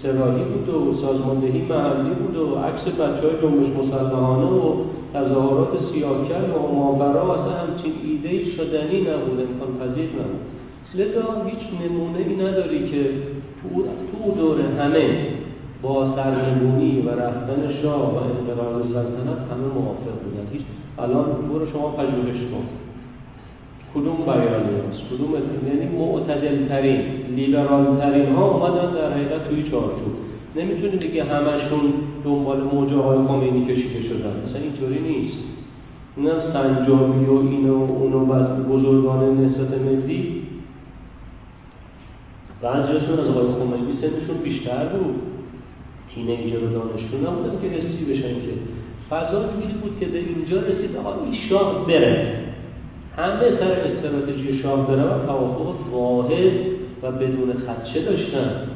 [0.03, 4.73] سراحی بود و سازماندهی محلی بود و عکس بچه های جنبش مسلحانه و
[5.13, 10.41] تظاهرات سیاکل و ماورا اصلا همچین ایده شدنی نبود امکان پذیر نبود.
[10.95, 13.03] لذا هیچ نمونه ای نداری که
[13.61, 15.27] تو, تو دوره همه
[15.81, 20.47] با سرنگونی و رفتن شاه و انقلاب سلطنت همه موافق بودن.
[20.53, 20.61] هیچ
[20.99, 22.80] الان برو شما پژوهش کن
[23.95, 25.31] کدوم بیانیه است کدوم
[25.67, 27.01] یعنی معتدل ترین
[27.35, 30.13] لیبرال ترین ها اومدن در حقیقت توی چارچوب.
[30.55, 31.93] نمی‌تونی بگی همشون
[32.23, 34.33] دنبال موجه های خمینی کشیده شدن.
[34.47, 35.37] مثلا اینطوری نیست.
[36.17, 38.25] نه سنجابی و اینو و اونو
[38.69, 40.41] بزرگان نسبت ملی.
[42.61, 45.15] بعضیشون از آقای خمینی سنشون بیشتر بود.
[46.15, 48.53] تینیجر و دانشجو نبودن که حسی بشن که.
[49.09, 52.50] فضا جوری بود که به اینجا رسید آقا این شاه بره.
[53.17, 56.53] همه سر استراتژی شاه و توافق واحد
[57.03, 58.67] و بدون خدشه داشتن.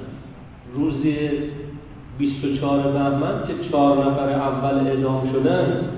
[0.75, 1.15] روزی
[2.17, 5.89] 24 بهمن که چهار نفر اول اعدام شدن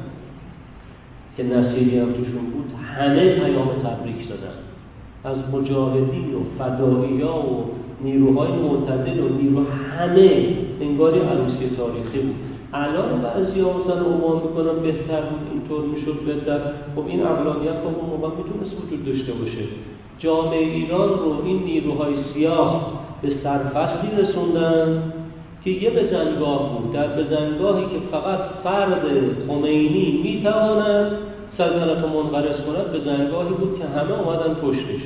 [1.38, 4.58] که نصیری هم توشون بود همه پیام تبریک دادن.
[5.24, 7.34] از مجاهدین و فدایی و
[8.04, 9.64] نیروهای معتدل و نیرو
[9.98, 10.48] همه
[10.82, 12.57] انگاری عروسی تاریخی بود.
[12.86, 16.60] الان بعضی ها مثلا عنوان می‌کنن بهتر بود اینطور می‌شد بهتر.
[16.96, 19.64] خب این اقلانیت خب اون موقع می‌تونست وجود داشته باشه.
[20.20, 22.92] جامعه ایران رو این نیروهای سیاه
[23.22, 25.14] به سرفصلی رسوندن
[25.64, 26.94] که یه بزنگاه بود.
[26.94, 29.02] در بزنگاهی که فقط فرد
[29.48, 31.12] خمینی می‌تواند
[31.58, 35.04] سلطنت رو منقرض کند بزنگاهی بود که همه اومدن پشتش.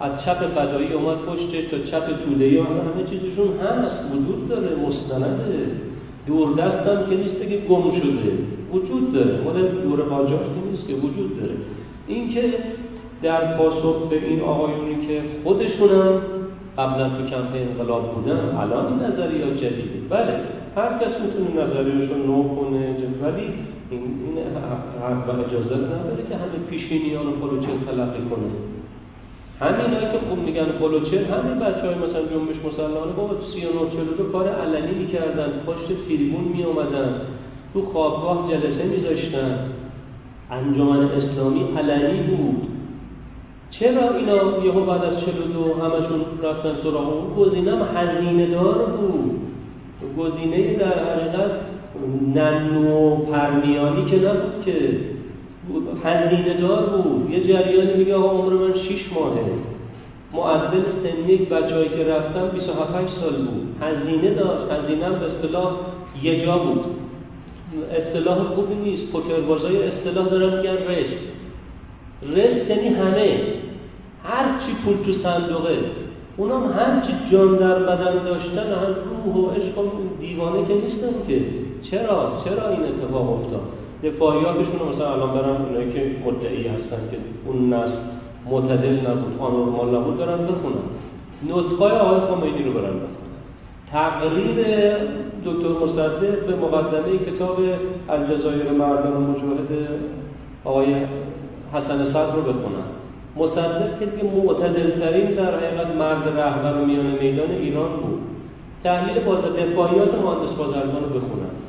[0.00, 5.91] از چپ فدایی اومد پشتش تا چپ توده همه چیزشون هست وجود داره مستنده
[6.26, 8.32] دور دستم که نیست که گم شده.
[8.72, 9.40] وجود داره.
[9.44, 11.54] مال دور قاجار که نیست که وجود داره.
[12.08, 12.54] اینکه
[13.22, 16.20] در پاسخ به این آقایونی که خودشونم
[16.78, 19.98] قبلا تو کمپ انقلاب بودن الان این نظریات جدیده.
[20.10, 20.34] بله
[20.76, 22.86] هر کس می‌تونه نظریهش رو نو کنه
[23.22, 23.46] ولی
[23.90, 24.36] این, این
[25.02, 28.48] حق و اجازه نداره که همه پیشینیان و پلوچه تلقی کنه.
[29.62, 34.48] همین که خوب میگن پلوچه همین بچه های مثلا جنبش مسلمانه با 39 دو کار
[34.48, 37.14] علنی می‌کردن پشت تریبون میومدن
[37.74, 39.58] تو خوابگاه جلسه میذاشتن.
[40.50, 42.68] انجمن اسلامی علنی بود.
[43.70, 49.40] چرا اینا یهو بعد از 42 همشون رفتن سراغ اون گزینه؟ هزینه دار بود.
[50.18, 51.50] گزینه در حقیقت
[52.34, 54.72] ننو پرمیانی که نبود که
[56.04, 57.30] هزینه دار بود.
[57.30, 59.44] یه جریانی میگه آقا عمر من 6 ماهه.
[60.32, 63.76] معدل سنی یک بچه‌ای که رفتن 27 سال بود.
[63.80, 64.72] هزینه داشت.
[64.72, 65.72] هزینه به اصطلاح
[66.22, 66.84] یه جا بود.
[67.92, 69.12] اصطلاح خوبی نیست.
[69.12, 71.22] پوکربازای اصطلاح دارن میگن رست
[72.22, 73.36] رست یعنی همه.
[74.24, 75.78] هر چی پول تو صندوقه.
[76.36, 79.82] اونم هر چی جان در بدن داشتن هم روح و عشق و
[80.20, 81.40] دیوانه که نیستن که.
[81.90, 87.16] چرا؟ چرا این اتفاق افتاد؟ دفاعیاتشون رو مثلا الان برن اونایی که مدعی هستن که
[87.46, 87.96] اون نسل
[88.50, 90.86] معتدل نبود آنورمال نبود دارن بخونن.
[91.48, 93.22] نطقای آقای خمینی رو برن بخونن.
[93.92, 94.56] تقریر
[95.44, 97.56] دکتر مصدق به مقدمه کتاب
[98.08, 99.88] الجزایر مردان مجاهد
[100.64, 100.94] آقای
[101.72, 102.88] حسن صدر رو بخونن.
[103.36, 108.20] مصدق که معتدلترین در حقیقت مرد رهبر میان میدان ایران بود.
[108.84, 111.61] تحلیل باز دفاعیات مهندس بازرگان رو بخونن.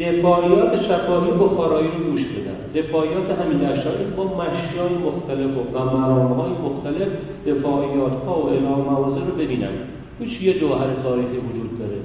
[0.00, 2.82] دفاعیات شفاهی بخارایی رو گوش بدن.
[2.82, 7.08] دفاعیات همین اشاری با مشیای مختلف و مرامهای مختلف
[7.46, 9.72] دفاعیات ها و اعلام موازه رو ببینن.
[10.18, 11.98] توش یه جوهر تاریخی وجود داره.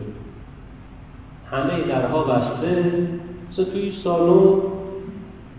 [1.51, 2.93] همه درها بسته.
[3.51, 4.57] مثلا توی سالن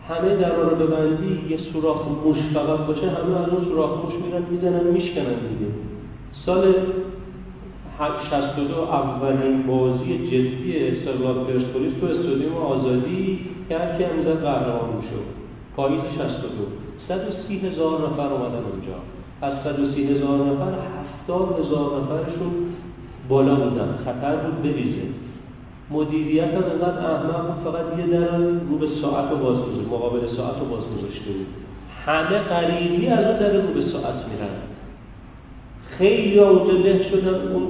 [0.09, 4.43] همه در رو ببندی یه سوراخ موش فقط باشه همه از اون سوراخ موش میرن
[4.51, 5.71] می‌زنن میشکنن دیگه.
[6.47, 6.75] سال
[7.99, 13.39] 62 اولین بازی جدی استقلال پرسپولیس تو استادیوم آزادی
[13.69, 15.25] که هر کی قهرمان شد.
[15.77, 16.49] پاییز 62
[17.09, 18.99] 130 هزار نفر اومدن اونجا.
[19.43, 20.73] از 130 هزار نفر
[21.27, 22.53] 70 هزار نفرشون
[23.29, 23.99] بالا بودن.
[24.05, 25.07] خطر بود بریزه.
[25.91, 29.57] مدیریت هم اینقدر احمق بود فقط یه در رو به ساعت رو باز
[29.91, 31.47] مقابل ساعت رو باز گذاشته بود.
[32.07, 34.74] همه غریبی از اون در رو به ساعت میرن.
[35.99, 37.63] خیلی اونجا له شدن اون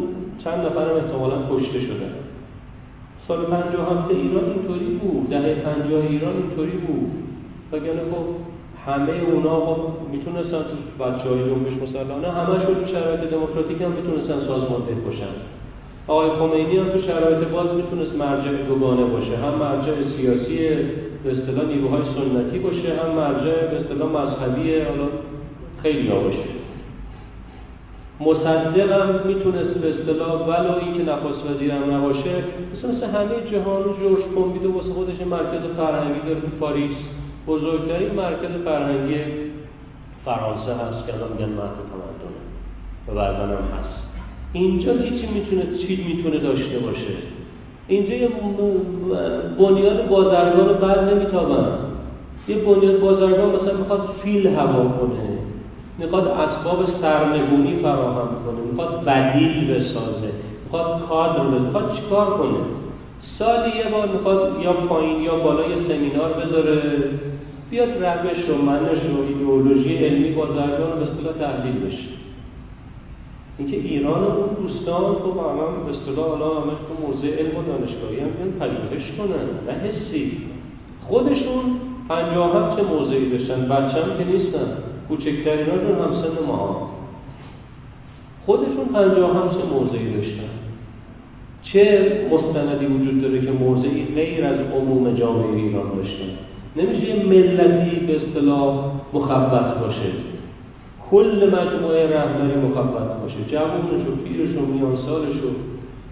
[0.44, 2.14] چند نفر هم احتمالا کشته شدن
[3.28, 7.10] سال هفته ایران اینطوری بود دهه پنجاه ایران اینطوری بود.
[7.72, 8.26] وگرنه خب
[8.86, 9.80] همه اونا خب
[10.12, 15.34] می‌تونستن تو بچه های جنبش مسلحانه همشون تو شرایط دموکراتیک هم می‌تونستن سازمانده باشن.
[16.08, 19.36] آقای خمینی هم تو شرایط باز می‌تونست مرجع دوگانه باشه.
[19.36, 20.58] هم مرجع سیاسی
[21.24, 25.08] به اصطلاح نیروهای سنتی باشه هم مرجع به اصطلاح مذهبی حالا
[25.82, 26.53] خیلی ها باشه.
[28.20, 32.34] مصدق هم می‌تونست به اصطلاح ولو اینکه نخست وزیرم نباشه
[32.72, 36.96] مثل مثل همه جهان جورج پومپیدو واسه خودش مرکز فرهنگی داره تو پاریس.
[37.46, 39.20] بزرگترین مرکز فرهنگی
[40.24, 42.40] فرانسه هست که الان میگن مهد تمدنه
[43.08, 44.04] و بعدا هم هست.
[44.52, 47.14] اینجا هیچی می‌تونه چی می‌تونه داشته باشه.
[47.88, 48.28] اینجا یه
[49.58, 51.66] بنیاد بازرگان بعد نمیتابن.
[52.48, 55.33] یه بنیاد بازرگان مثلا می‌خواد فیل هوا کنه.
[55.98, 60.30] می‌خواد اسباب سرنگونی فراهم کنه می‌خواد بدیل بسازه
[60.64, 62.58] می‌خواد کادر بده می‌خواد چیکار کنه؟
[63.38, 66.80] سالی یه بار می‌خواد یا پایین یا بالا یه سمینار بذاره
[67.70, 72.08] بیاد روش و منش و ایدئولوژی علمی بازرگان رو به اصطلاح تحلیل بشه.
[73.58, 77.62] اینکه ایران و اون دوستان خب الان به اصطلاح حالا همش تو موضع علم و
[77.62, 80.38] دانشگاهی هم بیان پژوهش کنن نه حسی.
[81.08, 81.64] خودشون
[82.08, 84.68] پنجاه چه موضعی داشتن؟ بچه هم که نیستن.
[85.08, 86.90] کوچکتریناشون هم سن ما.
[88.46, 90.54] خودشون پنجاه هم موضعی داشتن.
[91.62, 96.28] چه مستندی وجود داره که موضعی غیر از عموم جامعه ایران داشتن
[96.76, 100.10] نمیشه یه ملتی به اصطلاح مخبت باشه.
[101.10, 103.36] کل مجموعه رهبری مخفت باشه.
[103.48, 104.86] جوونش و پیرش و
[105.38, 105.50] و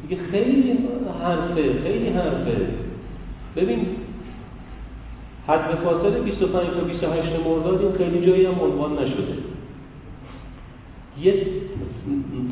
[0.02, 0.78] دیگه خیلی
[1.22, 2.56] حرفه خیلی حرفه.
[3.56, 3.86] ببین
[5.48, 9.34] حد فاصله 25 تا 28 مرداد این خیلی جایی هم عنوان نشده.
[11.20, 11.46] یه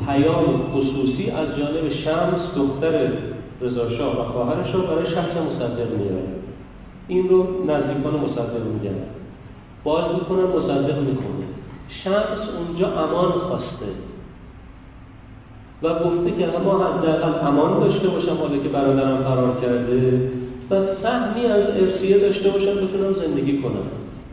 [0.05, 3.11] پیام خصوصی از جانب شمس دختر
[3.61, 3.85] رضا
[4.19, 6.23] و خواهرش رو برای شخص مصدق میاره.
[7.07, 8.95] این رو نزدیکان مصدق میگن.
[9.83, 11.45] باز می‌کنن مصدق می‌کنه.
[12.03, 13.91] شمس اونجا امان خواسته.
[15.83, 20.31] و گفته که اما حداقل امان داشته باشم حالا که برادرم فرار کرده.
[20.71, 20.73] و
[21.03, 23.87] سهمی از ارسیه داشته باشم بتونم زندگی کنم.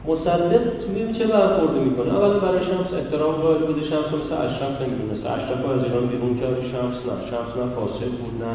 [0.07, 3.81] مصدق می‌بینی چه برخورده می‌کنه؟ اولا برای شمس احترام قائل بوده.
[3.81, 6.61] شمس مثل اشرف نمی‌دونست اشرف از ایران بیرون کرد.
[6.73, 8.55] شمس نه شمس نه فاسد بود نه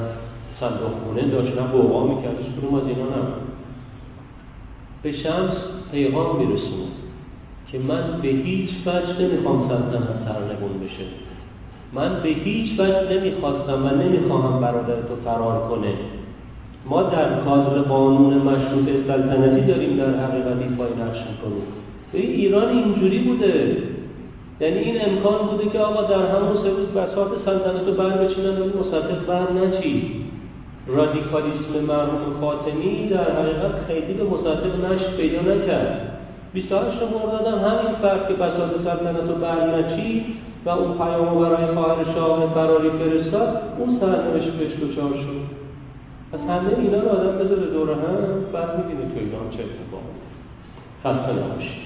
[0.60, 2.38] صندوق خونه داشت نه بوقا می‌کرد.
[2.38, 3.44] هیچ از اینا نبود.
[5.04, 5.58] به شمس
[5.92, 6.88] پیغام میرسونه
[7.72, 11.06] که من به هیچ وجه نمی‌خوام سلطنت سرنگون بشه.
[11.94, 15.94] من به هیچ وجه نمی‌خواستم و نمی‌خواهم برادر تو فرار کنه.
[16.90, 21.64] ما در کادر قانون مشروط سلطنتی داریم در حقیقت ایفای نقش می‌کنیم.
[22.14, 23.78] به ایران اینجوری بوده.
[24.62, 28.62] یعنی این امکان بوده که آقا در همون سه روز بساط سلطنت رو بر بچینن
[28.62, 30.24] ولی مصدق بر نچید
[30.88, 36.20] رادیکالیسم مرحوم فاطمی در حقیقت خیلی به مصدق نشت پیدا نکرد.
[36.54, 40.24] 28 مرداد هم همین فرد که بساط سلطنت رو بر نچید
[40.66, 45.63] و اون پیام برای خواهر شاه فراری فرستاد اون سرنوشت بهش دچار شد.
[46.34, 50.14] پس همه اینا رو آدم بذاره دور هم بعد می‌بینه تو ایران چه اتفاقی.
[51.04, 51.84] خسته نباشید.